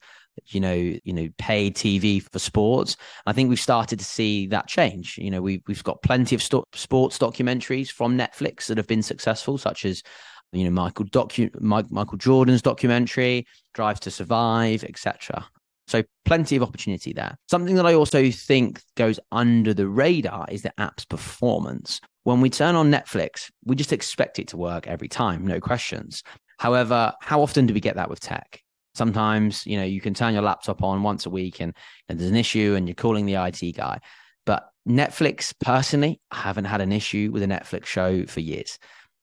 you 0.46 0.58
know 0.58 0.74
you 0.74 1.12
know 1.12 1.28
paid 1.38 1.76
TV 1.76 2.20
for 2.20 2.40
sports. 2.40 2.96
I 3.26 3.32
think 3.32 3.48
we've 3.48 3.60
started 3.60 4.00
to 4.00 4.04
see 4.04 4.48
that 4.48 4.66
change. 4.66 5.16
You 5.18 5.30
know, 5.30 5.40
we've 5.40 5.62
we've 5.68 5.84
got 5.84 6.02
plenty 6.02 6.34
of 6.34 6.42
st- 6.42 6.64
sports 6.74 7.16
documentaries 7.16 7.92
from 7.92 8.18
Netflix 8.18 8.66
that 8.66 8.76
have 8.76 8.88
been 8.88 9.04
successful, 9.04 9.56
such 9.56 9.84
as 9.84 10.02
you 10.52 10.64
know, 10.64 10.70
Michael 10.70 11.06
docu- 11.06 11.60
Michael 11.60 12.18
Jordan's 12.18 12.62
documentary, 12.62 13.46
Drive 13.74 14.00
to 14.00 14.10
Survive, 14.10 14.84
etc. 14.84 15.46
So 15.88 16.02
plenty 16.24 16.56
of 16.56 16.62
opportunity 16.62 17.12
there. 17.12 17.36
Something 17.50 17.74
that 17.76 17.86
I 17.86 17.94
also 17.94 18.30
think 18.30 18.82
goes 18.96 19.18
under 19.32 19.72
the 19.72 19.88
radar 19.88 20.46
is 20.50 20.62
the 20.62 20.72
app's 20.78 21.04
performance. 21.04 22.00
When 22.24 22.42
we 22.42 22.50
turn 22.50 22.74
on 22.74 22.90
Netflix, 22.90 23.50
we 23.64 23.74
just 23.74 23.92
expect 23.92 24.38
it 24.38 24.48
to 24.48 24.58
work 24.58 24.86
every 24.86 25.08
time, 25.08 25.46
no 25.46 25.60
questions. 25.60 26.22
However, 26.58 27.14
how 27.22 27.40
often 27.40 27.66
do 27.66 27.72
we 27.72 27.80
get 27.80 27.96
that 27.96 28.10
with 28.10 28.20
tech? 28.20 28.60
Sometimes, 28.94 29.64
you 29.64 29.78
know, 29.78 29.84
you 29.84 30.00
can 30.00 30.12
turn 30.12 30.34
your 30.34 30.42
laptop 30.42 30.82
on 30.82 31.02
once 31.02 31.24
a 31.24 31.30
week 31.30 31.60
and, 31.60 31.74
and 32.08 32.18
there's 32.18 32.30
an 32.30 32.36
issue 32.36 32.74
and 32.76 32.86
you're 32.86 32.94
calling 32.94 33.24
the 33.24 33.34
IT 33.34 33.76
guy. 33.76 34.00
But 34.44 34.68
Netflix, 34.86 35.54
personally, 35.60 36.20
I 36.30 36.38
haven't 36.38 36.64
had 36.64 36.80
an 36.80 36.92
issue 36.92 37.30
with 37.32 37.42
a 37.42 37.46
Netflix 37.46 37.86
show 37.86 38.26
for 38.26 38.40
years. 38.40 38.78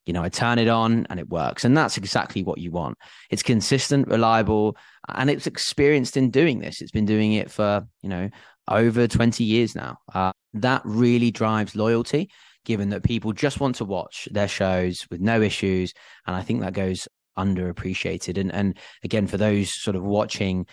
You 0.05 0.13
know, 0.13 0.23
I 0.23 0.29
turn 0.29 0.59
it 0.59 0.67
on 0.67 1.07
and 1.09 1.19
it 1.19 1.29
works. 1.29 1.65
And 1.65 1.75
that's 1.75 1.97
exactly 1.97 2.43
what 2.43 2.59
you 2.59 2.71
want. 2.71 2.97
It's 3.29 3.43
consistent, 3.43 4.07
reliable, 4.07 4.77
and 5.09 5.29
it's 5.29 5.47
experienced 5.47 6.15
in 6.17 6.29
doing 6.29 6.59
this. 6.59 6.81
It's 6.81 6.91
been 6.91 7.05
doing 7.05 7.33
it 7.33 7.49
for, 7.49 7.87
you 8.01 8.09
know, 8.09 8.29
over 8.67 9.07
20 9.07 9.43
years 9.43 9.75
now. 9.75 9.97
Uh, 10.13 10.31
that 10.53 10.81
really 10.85 11.31
drives 11.31 11.75
loyalty, 11.75 12.29
given 12.65 12.89
that 12.89 13.03
people 13.03 13.33
just 13.33 13.59
want 13.59 13.75
to 13.75 13.85
watch 13.85 14.27
their 14.31 14.47
shows 14.47 15.05
with 15.09 15.21
no 15.21 15.41
issues. 15.41 15.93
And 16.27 16.35
I 16.35 16.41
think 16.41 16.61
that 16.61 16.73
goes 16.73 17.07
underappreciated. 17.37 18.37
And 18.37 18.51
and 18.53 18.77
again, 19.03 19.27
for 19.27 19.37
those 19.37 19.73
sort 19.73 19.95
of 19.95 20.03
watching 20.03 20.65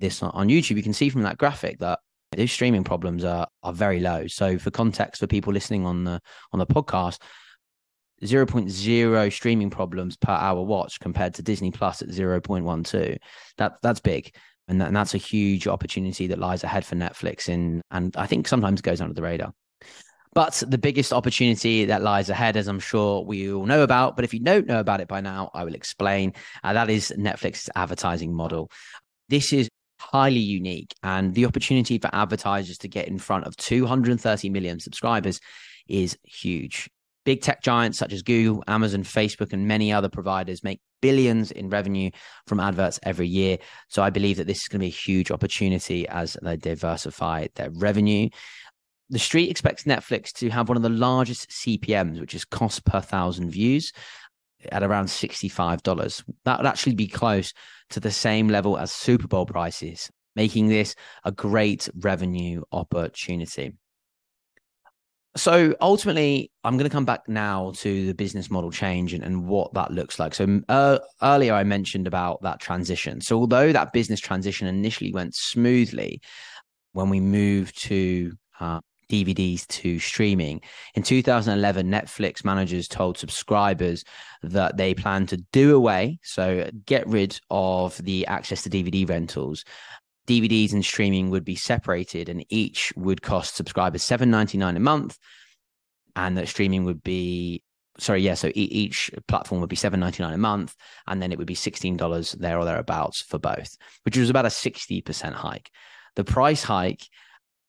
this 0.00 0.22
on 0.22 0.48
YouTube, 0.48 0.76
you 0.76 0.82
can 0.82 0.92
see 0.92 1.08
from 1.08 1.22
that 1.22 1.38
graphic 1.38 1.78
that 1.78 1.98
those 2.36 2.52
streaming 2.52 2.84
problems 2.84 3.24
are 3.24 3.46
are 3.62 3.72
very 3.72 4.00
low. 4.00 4.26
So 4.26 4.58
for 4.58 4.70
context, 4.70 5.20
for 5.20 5.26
people 5.26 5.52
listening 5.52 5.86
on 5.86 6.04
the 6.04 6.20
on 6.52 6.58
the 6.58 6.66
podcast, 6.66 7.18
0.0 8.22 9.32
streaming 9.32 9.70
problems 9.70 10.16
per 10.16 10.32
hour 10.32 10.62
watch 10.62 11.00
compared 11.00 11.34
to 11.34 11.42
Disney 11.42 11.70
Plus 11.70 12.02
at 12.02 12.08
0.12. 12.08 13.18
That 13.56 13.72
that's 13.82 14.00
big. 14.00 14.34
And, 14.66 14.80
that, 14.80 14.88
and 14.88 14.96
that's 14.96 15.14
a 15.14 15.18
huge 15.18 15.66
opportunity 15.66 16.26
that 16.26 16.38
lies 16.38 16.62
ahead 16.62 16.84
for 16.84 16.94
Netflix 16.94 17.48
in 17.48 17.80
and 17.90 18.14
I 18.16 18.26
think 18.26 18.46
sometimes 18.46 18.82
goes 18.82 19.00
under 19.00 19.14
the 19.14 19.22
radar. 19.22 19.54
But 20.34 20.62
the 20.66 20.78
biggest 20.78 21.12
opportunity 21.12 21.86
that 21.86 22.02
lies 22.02 22.28
ahead, 22.28 22.56
as 22.56 22.68
I'm 22.68 22.80
sure 22.80 23.24
we 23.24 23.50
all 23.50 23.66
know 23.66 23.82
about, 23.82 24.14
but 24.14 24.24
if 24.24 24.34
you 24.34 24.40
don't 24.40 24.66
know 24.66 24.78
about 24.78 25.00
it 25.00 25.08
by 25.08 25.20
now, 25.20 25.50
I 25.54 25.64
will 25.64 25.74
explain. 25.74 26.34
Uh, 26.62 26.74
that 26.74 26.90
is 26.90 27.12
Netflix's 27.18 27.70
advertising 27.74 28.34
model. 28.34 28.70
This 29.28 29.52
is 29.52 29.68
highly 29.98 30.38
unique, 30.38 30.94
and 31.02 31.34
the 31.34 31.46
opportunity 31.46 31.98
for 31.98 32.10
advertisers 32.12 32.78
to 32.78 32.88
get 32.88 33.08
in 33.08 33.18
front 33.18 33.46
of 33.46 33.56
230 33.56 34.50
million 34.50 34.80
subscribers 34.80 35.40
is 35.88 36.16
huge. 36.22 36.88
Big 37.28 37.42
tech 37.42 37.60
giants 37.60 37.98
such 37.98 38.14
as 38.14 38.22
Google, 38.22 38.64
Amazon, 38.66 39.04
Facebook, 39.04 39.52
and 39.52 39.68
many 39.68 39.92
other 39.92 40.08
providers 40.08 40.64
make 40.64 40.80
billions 41.02 41.50
in 41.50 41.68
revenue 41.68 42.10
from 42.46 42.58
adverts 42.58 42.98
every 43.02 43.28
year. 43.28 43.58
So 43.88 44.02
I 44.02 44.08
believe 44.08 44.38
that 44.38 44.46
this 44.46 44.62
is 44.62 44.68
going 44.68 44.78
to 44.80 44.84
be 44.84 44.86
a 44.86 44.90
huge 44.90 45.30
opportunity 45.30 46.08
as 46.08 46.38
they 46.40 46.56
diversify 46.56 47.48
their 47.54 47.68
revenue 47.70 48.30
the 49.10 49.18
street 49.18 49.50
expects 49.50 49.84
Netflix 49.84 50.32
to 50.32 50.50
have 50.50 50.68
one 50.68 50.76
of 50.76 50.82
the 50.82 50.90
largest 50.90 51.48
CPMs, 51.50 52.20
which 52.20 52.34
is 52.34 52.44
cost 52.44 52.84
per 52.84 53.00
thousand 53.00 53.50
views, 53.50 53.92
at 54.70 54.82
around 54.82 55.06
$65. 55.06 56.24
That 56.44 56.58
would 56.58 56.66
actually 56.66 56.94
be 56.94 57.06
close 57.06 57.52
to 57.90 58.00
the 58.00 58.10
same 58.10 58.48
level 58.48 58.76
as 58.76 58.92
Super 58.92 59.26
Bowl 59.26 59.46
prices, 59.46 60.10
making 60.36 60.68
this 60.68 60.94
a 61.24 61.32
great 61.32 61.88
revenue 61.98 62.62
opportunity. 62.70 63.72
So 65.38 65.74
ultimately, 65.80 66.50
I'm 66.64 66.76
going 66.76 66.88
to 66.88 66.94
come 66.94 67.04
back 67.04 67.28
now 67.28 67.72
to 67.76 68.06
the 68.06 68.14
business 68.14 68.50
model 68.50 68.70
change 68.70 69.14
and, 69.14 69.22
and 69.22 69.46
what 69.46 69.72
that 69.74 69.92
looks 69.92 70.18
like. 70.18 70.34
So 70.34 70.60
uh, 70.68 70.98
earlier, 71.22 71.54
I 71.54 71.64
mentioned 71.64 72.06
about 72.06 72.42
that 72.42 72.60
transition. 72.60 73.20
So 73.20 73.38
although 73.38 73.72
that 73.72 73.92
business 73.92 74.20
transition 74.20 74.66
initially 74.66 75.12
went 75.12 75.34
smoothly, 75.34 76.20
when 76.92 77.08
we 77.10 77.20
moved 77.20 77.80
to 77.84 78.32
uh, 78.60 78.80
DVDs 79.08 79.66
to 79.68 79.98
streaming. 79.98 80.60
In 80.94 81.02
2011, 81.02 81.90
Netflix 81.90 82.44
managers 82.44 82.88
told 82.88 83.16
subscribers 83.16 84.04
that 84.42 84.76
they 84.76 84.94
plan 84.94 85.26
to 85.26 85.38
do 85.52 85.74
away, 85.74 86.18
so 86.22 86.68
get 86.84 87.06
rid 87.06 87.40
of 87.50 87.96
the 88.04 88.26
access 88.26 88.62
to 88.62 88.70
DVD 88.70 89.08
rentals. 89.08 89.64
DVDs 90.28 90.72
and 90.72 90.84
streaming 90.84 91.30
would 91.30 91.44
be 91.44 91.56
separated, 91.56 92.28
and 92.28 92.44
each 92.50 92.92
would 92.96 93.22
cost 93.22 93.56
subscribers 93.56 94.02
$7.99 94.02 94.76
a 94.76 94.80
month, 94.80 95.18
and 96.14 96.36
that 96.36 96.48
streaming 96.48 96.84
would 96.84 97.02
be 97.02 97.62
sorry, 97.98 98.22
yeah. 98.22 98.34
So 98.34 98.50
each 98.54 99.10
platform 99.26 99.60
would 99.60 99.70
be 99.70 99.76
seven 99.76 100.00
ninety 100.00 100.22
nine 100.22 100.34
a 100.34 100.38
month, 100.38 100.74
and 101.06 101.20
then 101.20 101.32
it 101.32 101.38
would 101.38 101.46
be 101.46 101.54
sixteen 101.54 101.96
dollars 101.96 102.32
there 102.32 102.58
or 102.58 102.64
thereabouts 102.64 103.22
for 103.22 103.38
both, 103.38 103.76
which 104.04 104.16
was 104.16 104.30
about 104.30 104.46
a 104.46 104.50
sixty 104.50 105.02
percent 105.02 105.34
hike. 105.34 105.70
The 106.16 106.24
price 106.24 106.62
hike 106.62 107.06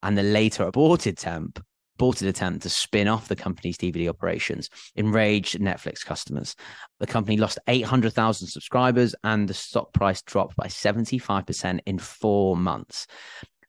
and 0.02 0.18
the 0.18 0.24
later 0.24 0.64
aborted 0.64 1.14
attempt 1.14 1.62
aborted 2.00 2.30
attempt 2.30 2.64
to 2.64 2.70
spin 2.70 3.10
off 3.10 3.28
the 3.28 3.36
company's 3.36 3.78
DVD 3.78 4.08
operations 4.08 4.70
enraged 4.96 5.60
Netflix 5.60 6.06
customers. 6.06 6.56
The 7.02 7.08
company 7.08 7.36
lost 7.36 7.60
800,000 7.68 8.48
subscribers 8.48 9.14
and 9.26 9.50
the 9.50 9.54
stock 9.54 9.92
price 9.92 10.22
dropped 10.22 10.56
by 10.56 10.68
75% 10.68 11.80
in 11.86 12.00
four 12.00 12.56
months. 12.56 13.06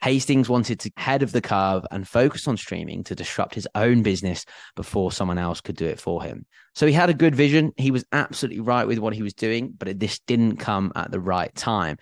Hastings 0.01 0.49
wanted 0.49 0.79
to 0.81 0.93
head 0.97 1.25
of 1.25 1.33
the 1.33 1.41
curve 1.41 1.85
and 1.91 2.07
focus 2.07 2.47
on 2.47 2.57
streaming 2.57 3.03
to 3.05 3.17
disrupt 3.17 3.57
his 3.57 3.67
own 3.75 4.03
business 4.03 4.47
before 4.77 5.11
someone 5.11 5.37
else 5.37 5.61
could 5.61 5.77
do 5.77 5.87
it 5.87 6.01
for 6.01 6.23
him. 6.23 6.47
So 6.77 6.87
he 6.87 6.93
had 6.93 7.11
a 7.11 7.15
good 7.15 7.35
vision. 7.35 7.73
He 7.77 7.91
was 7.91 8.05
absolutely 8.13 8.61
right 8.61 8.87
with 8.87 9.01
what 9.01 9.13
he 9.13 9.23
was 9.23 9.35
doing, 9.35 9.75
but 9.77 9.99
this 9.99 10.21
didn't 10.21 10.59
come 10.59 10.93
at 10.95 11.11
the 11.11 11.21
right 11.21 11.53
time 11.57 11.99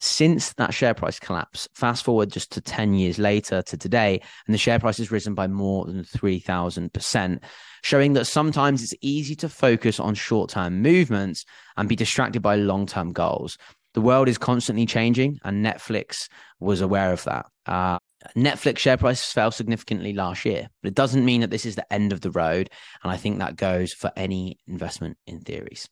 since 0.00 0.52
that 0.54 0.74
share 0.74 0.94
price 0.94 1.18
collapse, 1.18 1.68
fast 1.74 2.04
forward 2.04 2.30
just 2.30 2.52
to 2.52 2.60
10 2.60 2.94
years 2.94 3.18
later 3.18 3.62
to 3.62 3.76
today, 3.76 4.20
and 4.46 4.54
the 4.54 4.58
share 4.58 4.78
price 4.78 4.98
has 4.98 5.10
risen 5.10 5.34
by 5.34 5.46
more 5.46 5.86
than 5.86 6.04
3,000%, 6.04 7.40
showing 7.82 8.12
that 8.12 8.26
sometimes 8.26 8.82
it's 8.82 8.94
easy 9.00 9.34
to 9.36 9.48
focus 9.48 9.98
on 9.98 10.14
short 10.14 10.50
term 10.50 10.82
movements 10.82 11.44
and 11.76 11.88
be 11.88 11.96
distracted 11.96 12.42
by 12.42 12.56
long 12.56 12.86
term 12.86 13.12
goals. 13.12 13.56
The 13.94 14.02
world 14.02 14.28
is 14.28 14.36
constantly 14.36 14.84
changing, 14.84 15.38
and 15.42 15.64
Netflix 15.64 16.28
was 16.60 16.82
aware 16.82 17.12
of 17.12 17.24
that. 17.24 17.46
Uh, 17.64 17.98
Netflix 18.36 18.78
share 18.78 18.96
price 18.96 19.32
fell 19.32 19.50
significantly 19.50 20.12
last 20.12 20.44
year, 20.44 20.68
but 20.82 20.88
it 20.88 20.94
doesn't 20.94 21.24
mean 21.24 21.40
that 21.40 21.50
this 21.50 21.64
is 21.64 21.76
the 21.76 21.92
end 21.92 22.12
of 22.12 22.20
the 22.20 22.30
road. 22.30 22.68
And 23.02 23.10
I 23.10 23.16
think 23.16 23.38
that 23.38 23.56
goes 23.56 23.92
for 23.92 24.12
any 24.16 24.58
investment 24.66 25.16
in 25.26 25.40
theories. 25.40 25.88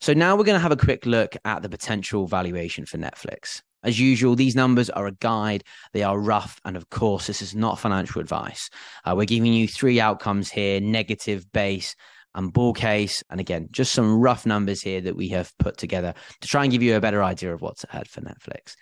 So 0.00 0.12
now 0.12 0.36
we're 0.36 0.44
going 0.44 0.54
to 0.54 0.60
have 0.60 0.72
a 0.72 0.76
quick 0.76 1.06
look 1.06 1.36
at 1.44 1.62
the 1.62 1.68
potential 1.68 2.26
valuation 2.26 2.86
for 2.86 2.98
Netflix. 2.98 3.62
As 3.82 3.98
usual, 3.98 4.34
these 4.34 4.56
numbers 4.56 4.90
are 4.90 5.06
a 5.06 5.12
guide. 5.12 5.64
They 5.92 6.02
are 6.02 6.18
rough. 6.18 6.60
And 6.64 6.76
of 6.76 6.90
course, 6.90 7.26
this 7.26 7.42
is 7.42 7.54
not 7.54 7.78
financial 7.78 8.20
advice. 8.20 8.70
Uh, 9.04 9.14
we're 9.16 9.24
giving 9.24 9.52
you 9.52 9.68
three 9.68 10.00
outcomes 10.00 10.50
here 10.50 10.80
negative, 10.80 11.50
base, 11.52 11.94
and 12.34 12.52
bull 12.52 12.72
case. 12.72 13.22
And 13.30 13.40
again, 13.40 13.68
just 13.70 13.92
some 13.92 14.18
rough 14.20 14.46
numbers 14.46 14.82
here 14.82 15.00
that 15.00 15.16
we 15.16 15.28
have 15.28 15.52
put 15.58 15.76
together 15.76 16.14
to 16.40 16.48
try 16.48 16.62
and 16.64 16.72
give 16.72 16.82
you 16.82 16.96
a 16.96 17.00
better 17.00 17.22
idea 17.22 17.52
of 17.52 17.62
what's 17.62 17.84
ahead 17.84 18.08
for 18.08 18.20
Netflix. 18.20 18.74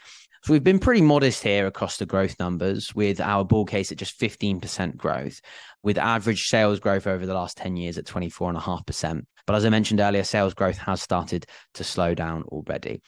So 0.42 0.52
we've 0.52 0.62
been 0.62 0.78
pretty 0.78 1.00
modest 1.00 1.42
here 1.42 1.66
across 1.66 1.96
the 1.96 2.06
growth 2.06 2.38
numbers 2.38 2.94
with 2.94 3.20
our 3.20 3.44
bull 3.44 3.64
case 3.64 3.90
at 3.90 3.98
just 3.98 4.20
15% 4.20 4.96
growth, 4.96 5.40
with 5.86 5.98
average 5.98 6.48
sales 6.48 6.80
growth 6.80 7.06
over 7.06 7.24
the 7.24 7.32
last 7.32 7.56
10 7.58 7.76
years 7.76 7.96
at 7.96 8.04
24.5%. 8.04 9.22
But 9.46 9.54
as 9.54 9.64
I 9.64 9.68
mentioned 9.68 10.00
earlier, 10.00 10.24
sales 10.24 10.52
growth 10.52 10.78
has 10.78 11.00
started 11.00 11.46
to 11.74 11.84
slow 11.84 12.12
down 12.12 12.42
already. 12.48 13.00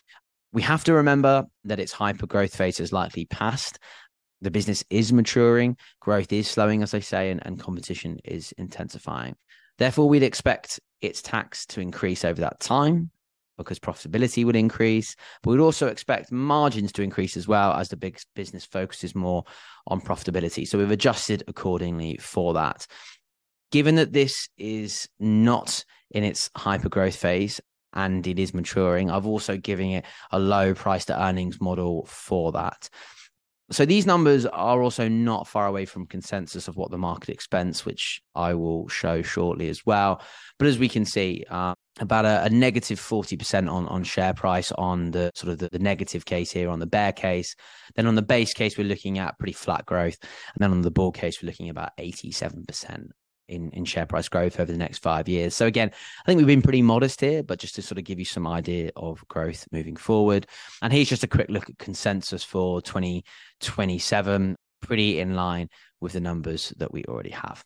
We 0.52 0.62
have 0.62 0.84
to 0.84 0.94
remember 0.94 1.46
that 1.64 1.80
its 1.80 1.90
hyper 1.90 2.28
growth 2.28 2.54
phase 2.54 2.78
is 2.78 2.92
likely 2.92 3.24
past. 3.24 3.80
The 4.42 4.52
business 4.52 4.84
is 4.90 5.12
maturing, 5.12 5.76
growth 5.98 6.32
is 6.32 6.46
slowing, 6.46 6.84
as 6.84 6.94
I 6.94 7.00
say, 7.00 7.32
and, 7.32 7.44
and 7.44 7.58
competition 7.58 8.20
is 8.24 8.52
intensifying. 8.52 9.34
Therefore, 9.78 10.08
we'd 10.08 10.22
expect 10.22 10.78
its 11.00 11.20
tax 11.20 11.66
to 11.66 11.80
increase 11.80 12.24
over 12.24 12.42
that 12.42 12.60
time 12.60 13.10
because 13.58 13.78
profitability 13.78 14.44
would 14.44 14.56
increase. 14.56 15.14
But 15.42 15.50
we'd 15.50 15.60
also 15.60 15.88
expect 15.88 16.32
margins 16.32 16.92
to 16.92 17.02
increase 17.02 17.36
as 17.36 17.46
well 17.46 17.74
as 17.74 17.90
the 17.90 17.96
big 17.96 18.18
business 18.34 18.64
focuses 18.64 19.14
more 19.14 19.44
on 19.86 20.00
profitability. 20.00 20.66
So 20.66 20.78
we've 20.78 20.90
adjusted 20.90 21.42
accordingly 21.46 22.16
for 22.16 22.54
that. 22.54 22.86
Given 23.70 23.96
that 23.96 24.14
this 24.14 24.48
is 24.56 25.08
not 25.20 25.84
in 26.10 26.24
its 26.24 26.48
hyper 26.56 26.88
growth 26.88 27.16
phase 27.16 27.60
and 27.92 28.26
it 28.26 28.38
is 28.38 28.54
maturing, 28.54 29.10
I've 29.10 29.26
also 29.26 29.58
given 29.58 29.90
it 29.90 30.06
a 30.30 30.38
low 30.38 30.72
price 30.72 31.04
to 31.06 31.22
earnings 31.22 31.60
model 31.60 32.06
for 32.06 32.52
that. 32.52 32.88
So 33.70 33.84
these 33.84 34.06
numbers 34.06 34.46
are 34.46 34.80
also 34.80 35.08
not 35.08 35.46
far 35.46 35.66
away 35.66 35.84
from 35.84 36.06
consensus 36.06 36.68
of 36.68 36.76
what 36.76 36.90
the 36.90 36.96
market 36.96 37.28
expects, 37.28 37.84
which 37.84 38.22
I 38.34 38.54
will 38.54 38.88
show 38.88 39.20
shortly 39.20 39.68
as 39.68 39.84
well. 39.84 40.22
But 40.58 40.68
as 40.68 40.78
we 40.78 40.88
can 40.88 41.04
see, 41.04 41.44
uh, 41.50 41.74
about 42.00 42.24
a, 42.24 42.44
a 42.44 42.50
negative 42.50 43.00
40% 43.00 43.70
on, 43.70 43.86
on 43.88 44.04
share 44.04 44.34
price 44.34 44.72
on 44.72 45.10
the 45.10 45.30
sort 45.34 45.52
of 45.52 45.58
the, 45.58 45.68
the, 45.70 45.78
negative 45.78 46.24
case 46.24 46.50
here 46.50 46.70
on 46.70 46.78
the 46.78 46.86
bear 46.86 47.12
case. 47.12 47.54
Then 47.94 48.06
on 48.06 48.14
the 48.14 48.22
base 48.22 48.52
case, 48.52 48.76
we're 48.76 48.84
looking 48.84 49.18
at 49.18 49.38
pretty 49.38 49.52
flat 49.52 49.86
growth. 49.86 50.18
And 50.22 50.60
then 50.60 50.70
on 50.70 50.82
the 50.82 50.90
bull 50.90 51.12
case, 51.12 51.42
we're 51.42 51.48
looking 51.48 51.68
about 51.68 51.96
87% 51.96 53.10
in, 53.48 53.70
in 53.70 53.84
share 53.84 54.06
price 54.06 54.28
growth 54.28 54.60
over 54.60 54.70
the 54.70 54.78
next 54.78 54.98
five 54.98 55.28
years. 55.28 55.54
So 55.54 55.66
again, 55.66 55.90
I 55.90 56.26
think 56.26 56.38
we've 56.38 56.46
been 56.46 56.62
pretty 56.62 56.82
modest 56.82 57.20
here, 57.20 57.42
but 57.42 57.58
just 57.58 57.74
to 57.76 57.82
sort 57.82 57.98
of 57.98 58.04
give 58.04 58.18
you 58.18 58.24
some 58.24 58.46
idea 58.46 58.90
of 58.96 59.26
growth 59.28 59.66
moving 59.72 59.96
forward. 59.96 60.46
And 60.82 60.92
here's 60.92 61.08
just 61.08 61.24
a 61.24 61.28
quick 61.28 61.48
look 61.48 61.68
at 61.68 61.78
consensus 61.78 62.44
for 62.44 62.80
2027, 62.82 64.56
pretty 64.82 65.20
in 65.20 65.34
line 65.34 65.68
with 66.00 66.12
the 66.12 66.20
numbers 66.20 66.72
that 66.76 66.92
we 66.92 67.04
already 67.04 67.30
have. 67.30 67.64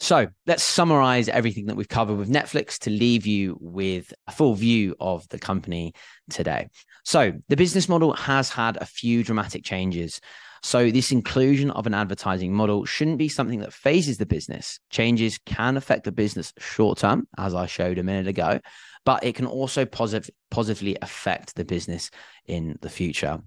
So 0.00 0.26
let's 0.46 0.64
summarize 0.64 1.28
everything 1.28 1.66
that 1.66 1.76
we've 1.76 1.88
covered 1.88 2.16
with 2.16 2.30
Netflix 2.30 2.78
to 2.80 2.90
leave 2.90 3.26
you 3.26 3.56
with 3.60 4.12
a 4.26 4.32
full 4.32 4.54
view 4.54 4.94
of 5.00 5.28
the 5.28 5.38
company 5.38 5.94
today. 6.30 6.68
So 7.04 7.32
the 7.48 7.56
business 7.56 7.88
model 7.88 8.12
has 8.14 8.50
had 8.50 8.76
a 8.76 8.86
few 8.86 9.22
dramatic 9.22 9.64
changes. 9.64 10.20
So 10.62 10.90
this 10.90 11.12
inclusion 11.12 11.70
of 11.70 11.86
an 11.86 11.94
advertising 11.94 12.52
model 12.52 12.84
shouldn't 12.86 13.18
be 13.18 13.28
something 13.28 13.60
that 13.60 13.72
fazes 13.72 14.18
the 14.18 14.26
business. 14.26 14.80
Changes 14.90 15.38
can 15.44 15.76
affect 15.76 16.04
the 16.04 16.12
business 16.12 16.52
short 16.58 16.98
term, 16.98 17.28
as 17.36 17.54
I 17.54 17.66
showed 17.66 17.98
a 17.98 18.02
minute 18.02 18.26
ago, 18.26 18.60
but 19.04 19.22
it 19.22 19.34
can 19.34 19.46
also 19.46 19.84
positive, 19.84 20.30
positively 20.50 20.96
affect 21.02 21.54
the 21.54 21.64
business 21.64 22.10
in 22.46 22.78
the 22.80 22.88
future. 22.88 23.40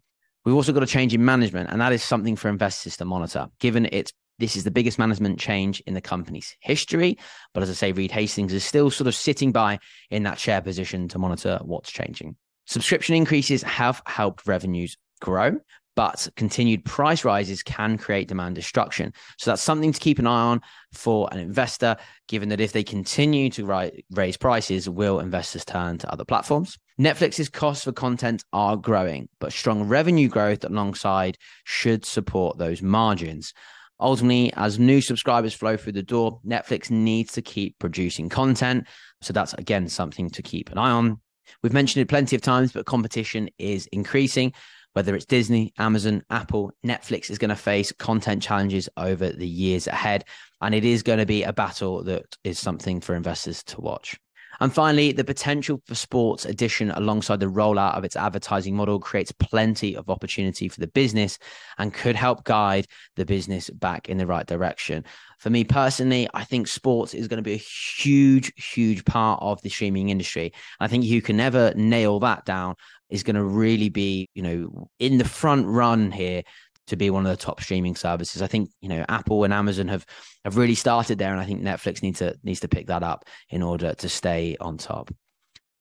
We've 0.45 0.55
also 0.55 0.71
got 0.71 0.83
a 0.83 0.87
change 0.87 1.13
in 1.13 1.25
management, 1.25 1.71
and 1.71 1.81
that 1.81 1.91
is 1.91 2.03
something 2.03 2.35
for 2.35 2.49
investors 2.49 2.97
to 2.97 3.05
monitor, 3.05 3.47
given 3.59 3.87
its 3.91 4.13
this 4.39 4.55
is 4.55 4.63
the 4.63 4.71
biggest 4.71 4.99
management 4.99 5.39
change 5.39 5.81
in 5.87 5.93
the 5.93 6.01
company's 6.01 6.55
history. 6.59 7.17
But 7.53 7.63
as 7.63 7.69
I 7.69 7.73
say, 7.73 7.91
Reed 7.91 8.11
Hastings 8.11 8.53
is 8.53 8.63
still 8.63 8.91
sort 8.91 9.07
of 9.07 9.15
sitting 9.15 9.51
by 9.51 9.79
in 10.09 10.23
that 10.23 10.37
chair 10.37 10.61
position 10.61 11.07
to 11.09 11.19
monitor 11.19 11.59
what's 11.63 11.91
changing. 11.91 12.35
Subscription 12.65 13.15
increases 13.15 13.63
have 13.63 14.01
helped 14.05 14.45
revenues 14.45 14.97
grow, 15.21 15.57
but 15.95 16.27
continued 16.35 16.85
price 16.85 17.25
rises 17.25 17.63
can 17.63 17.97
create 17.97 18.27
demand 18.27 18.53
destruction. 18.53 19.11
So 19.39 19.49
that's 19.49 19.63
something 19.63 19.91
to 19.91 19.99
keep 19.99 20.19
an 20.19 20.27
eye 20.27 20.41
on 20.41 20.61
for 20.93 21.27
an 21.31 21.39
investor, 21.39 21.95
given 22.27 22.49
that 22.49 22.59
if 22.59 22.73
they 22.73 22.83
continue 22.83 23.49
to 23.51 23.91
raise 24.11 24.37
prices, 24.37 24.87
will 24.87 25.19
investors 25.19 25.65
turn 25.65 25.97
to 25.97 26.11
other 26.11 26.25
platforms? 26.25 26.77
Netflix's 26.99 27.49
costs 27.49 27.85
for 27.85 27.91
content 27.91 28.43
are 28.53 28.77
growing, 28.77 29.27
but 29.39 29.53
strong 29.53 29.83
revenue 29.87 30.27
growth 30.27 30.63
alongside 30.63 31.37
should 31.63 32.05
support 32.05 32.59
those 32.59 32.83
margins. 32.83 33.53
Ultimately, 33.99 34.53
as 34.53 34.77
new 34.77 35.01
subscribers 35.01 35.53
flow 35.53 35.75
through 35.75 35.93
the 35.93 36.03
door, 36.03 36.39
Netflix 36.45 36.91
needs 36.91 37.33
to 37.33 37.41
keep 37.41 37.79
producing 37.79 38.29
content. 38.29 38.85
So 39.21 39.33
that's 39.33 39.53
again 39.53 39.87
something 39.89 40.29
to 40.31 40.41
keep 40.41 40.71
an 40.71 40.77
eye 40.77 40.91
on. 40.91 41.19
We've 41.63 41.73
mentioned 41.73 42.01
it 42.01 42.09
plenty 42.09 42.35
of 42.35 42.41
times, 42.41 42.71
but 42.71 42.85
competition 42.85 43.49
is 43.57 43.87
increasing. 43.87 44.53
Whether 44.93 45.15
it's 45.15 45.25
Disney, 45.25 45.73
Amazon, 45.77 46.23
Apple, 46.29 46.71
Netflix 46.85 47.29
is 47.29 47.37
going 47.37 47.49
to 47.49 47.55
face 47.55 47.91
content 47.91 48.41
challenges 48.41 48.89
over 48.97 49.29
the 49.29 49.47
years 49.47 49.87
ahead. 49.87 50.25
And 50.59 50.73
it 50.73 50.83
is 50.83 51.03
going 51.03 51.19
to 51.19 51.25
be 51.25 51.43
a 51.43 51.53
battle 51.53 52.03
that 52.05 52.35
is 52.43 52.57
something 52.57 52.99
for 52.99 53.15
investors 53.15 53.63
to 53.65 53.81
watch. 53.81 54.17
And 54.59 54.73
finally, 54.73 55.11
the 55.11 55.23
potential 55.23 55.81
for 55.85 55.95
sports 55.95 56.45
addition 56.45 56.91
alongside 56.91 57.39
the 57.39 57.47
rollout 57.47 57.97
of 57.97 58.03
its 58.03 58.15
advertising 58.15 58.75
model 58.75 58.99
creates 58.99 59.31
plenty 59.31 59.95
of 59.95 60.09
opportunity 60.09 60.67
for 60.67 60.79
the 60.79 60.87
business 60.87 61.37
and 61.77 61.93
could 61.93 62.15
help 62.15 62.43
guide 62.43 62.87
the 63.15 63.25
business 63.25 63.69
back 63.69 64.09
in 64.09 64.17
the 64.17 64.27
right 64.27 64.45
direction. 64.45 65.05
For 65.39 65.49
me 65.49 65.63
personally, 65.63 66.27
I 66.33 66.43
think 66.43 66.67
sports 66.67 67.13
is 67.13 67.27
going 67.27 67.37
to 67.37 67.43
be 67.43 67.53
a 67.53 67.57
huge, 67.57 68.51
huge 68.55 69.05
part 69.05 69.41
of 69.41 69.61
the 69.61 69.69
streaming 69.69 70.09
industry. 70.09 70.53
I 70.79 70.87
think 70.87 71.03
you 71.03 71.21
can 71.21 71.37
never 71.37 71.73
nail 71.75 72.19
that 72.21 72.45
down 72.45 72.75
is 73.09 73.23
going 73.23 73.35
to 73.35 73.43
really 73.43 73.89
be, 73.89 74.29
you 74.33 74.41
know, 74.41 74.89
in 74.99 75.17
the 75.17 75.25
front 75.25 75.65
run 75.65 76.11
here 76.11 76.43
to 76.87 76.95
be 76.95 77.09
one 77.09 77.25
of 77.25 77.29
the 77.29 77.43
top 77.43 77.61
streaming 77.61 77.95
services. 77.95 78.41
I 78.41 78.47
think 78.47 78.69
you 78.81 78.89
know 78.89 79.05
Apple 79.07 79.43
and 79.43 79.53
Amazon 79.53 79.87
have 79.87 80.05
have 80.43 80.57
really 80.57 80.75
started 80.75 81.17
there, 81.17 81.31
and 81.31 81.39
I 81.39 81.45
think 81.45 81.61
Netflix 81.61 82.01
needs 82.01 82.19
to 82.19 82.35
needs 82.43 82.61
to 82.61 82.67
pick 82.67 82.87
that 82.87 83.03
up 83.03 83.25
in 83.49 83.61
order 83.61 83.93
to 83.93 84.09
stay 84.09 84.57
on 84.59 84.77
top. 84.77 85.11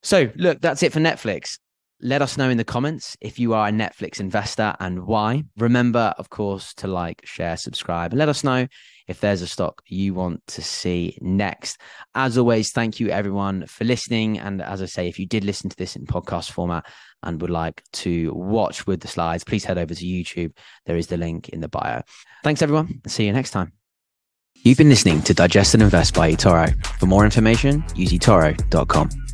So 0.03 0.29
look, 0.35 0.61
that's 0.61 0.83
it 0.83 0.93
for 0.93 0.99
Netflix. 0.99 1.59
Let 1.99 2.21
us 2.21 2.37
know 2.37 2.49
in 2.49 2.57
the 2.57 2.63
comments 2.63 3.17
if 3.21 3.39
you 3.39 3.53
are 3.53 3.67
a 3.67 3.71
Netflix 3.71 4.19
investor 4.19 4.75
and 4.79 5.07
why. 5.07 5.43
Remember, 5.57 6.13
of 6.19 6.29
course, 6.29 6.75
to 6.75 6.87
like, 6.87 7.25
share, 7.25 7.57
subscribe, 7.57 8.11
and 8.11 8.19
let 8.19 8.29
us 8.29 8.43
know 8.43 8.67
if 9.07 9.19
there's 9.19 9.41
a 9.41 9.47
stock 9.47 9.81
you 9.87 10.13
want 10.13 10.45
to 10.47 10.61
see 10.61 11.17
next. 11.21 11.79
As 12.15 12.37
always, 12.37 12.71
thank 12.71 12.99
you 12.99 13.09
everyone 13.09 13.65
for 13.67 13.85
listening. 13.85 14.39
And 14.39 14.61
as 14.61 14.81
I 14.81 14.85
say, 14.85 15.07
if 15.07 15.19
you 15.19 15.25
did 15.25 15.43
listen 15.43 15.69
to 15.69 15.77
this 15.77 15.95
in 15.95 16.05
podcast 16.05 16.51
format 16.51 16.85
and 17.23 17.41
would 17.41 17.49
like 17.49 17.83
to 17.93 18.33
watch 18.33 18.85
with 18.85 19.01
the 19.01 19.07
slides, 19.07 19.43
please 19.43 19.65
head 19.65 19.77
over 19.77 19.93
to 19.93 20.05
YouTube. 20.05 20.51
There 20.85 20.97
is 20.97 21.07
the 21.07 21.17
link 21.17 21.49
in 21.49 21.61
the 21.61 21.69
bio. 21.69 22.01
Thanks 22.43 22.61
everyone. 22.61 23.01
See 23.07 23.25
you 23.25 23.33
next 23.33 23.51
time. 23.51 23.73
You've 24.63 24.77
been 24.77 24.89
listening 24.89 25.21
to 25.23 25.33
Digest 25.33 25.75
and 25.75 25.83
Invest 25.83 26.15
by 26.15 26.31
eToro. 26.31 26.85
For 26.99 27.05
more 27.05 27.25
information, 27.25 27.83
use 27.95 28.11
eToro.com. 28.11 29.26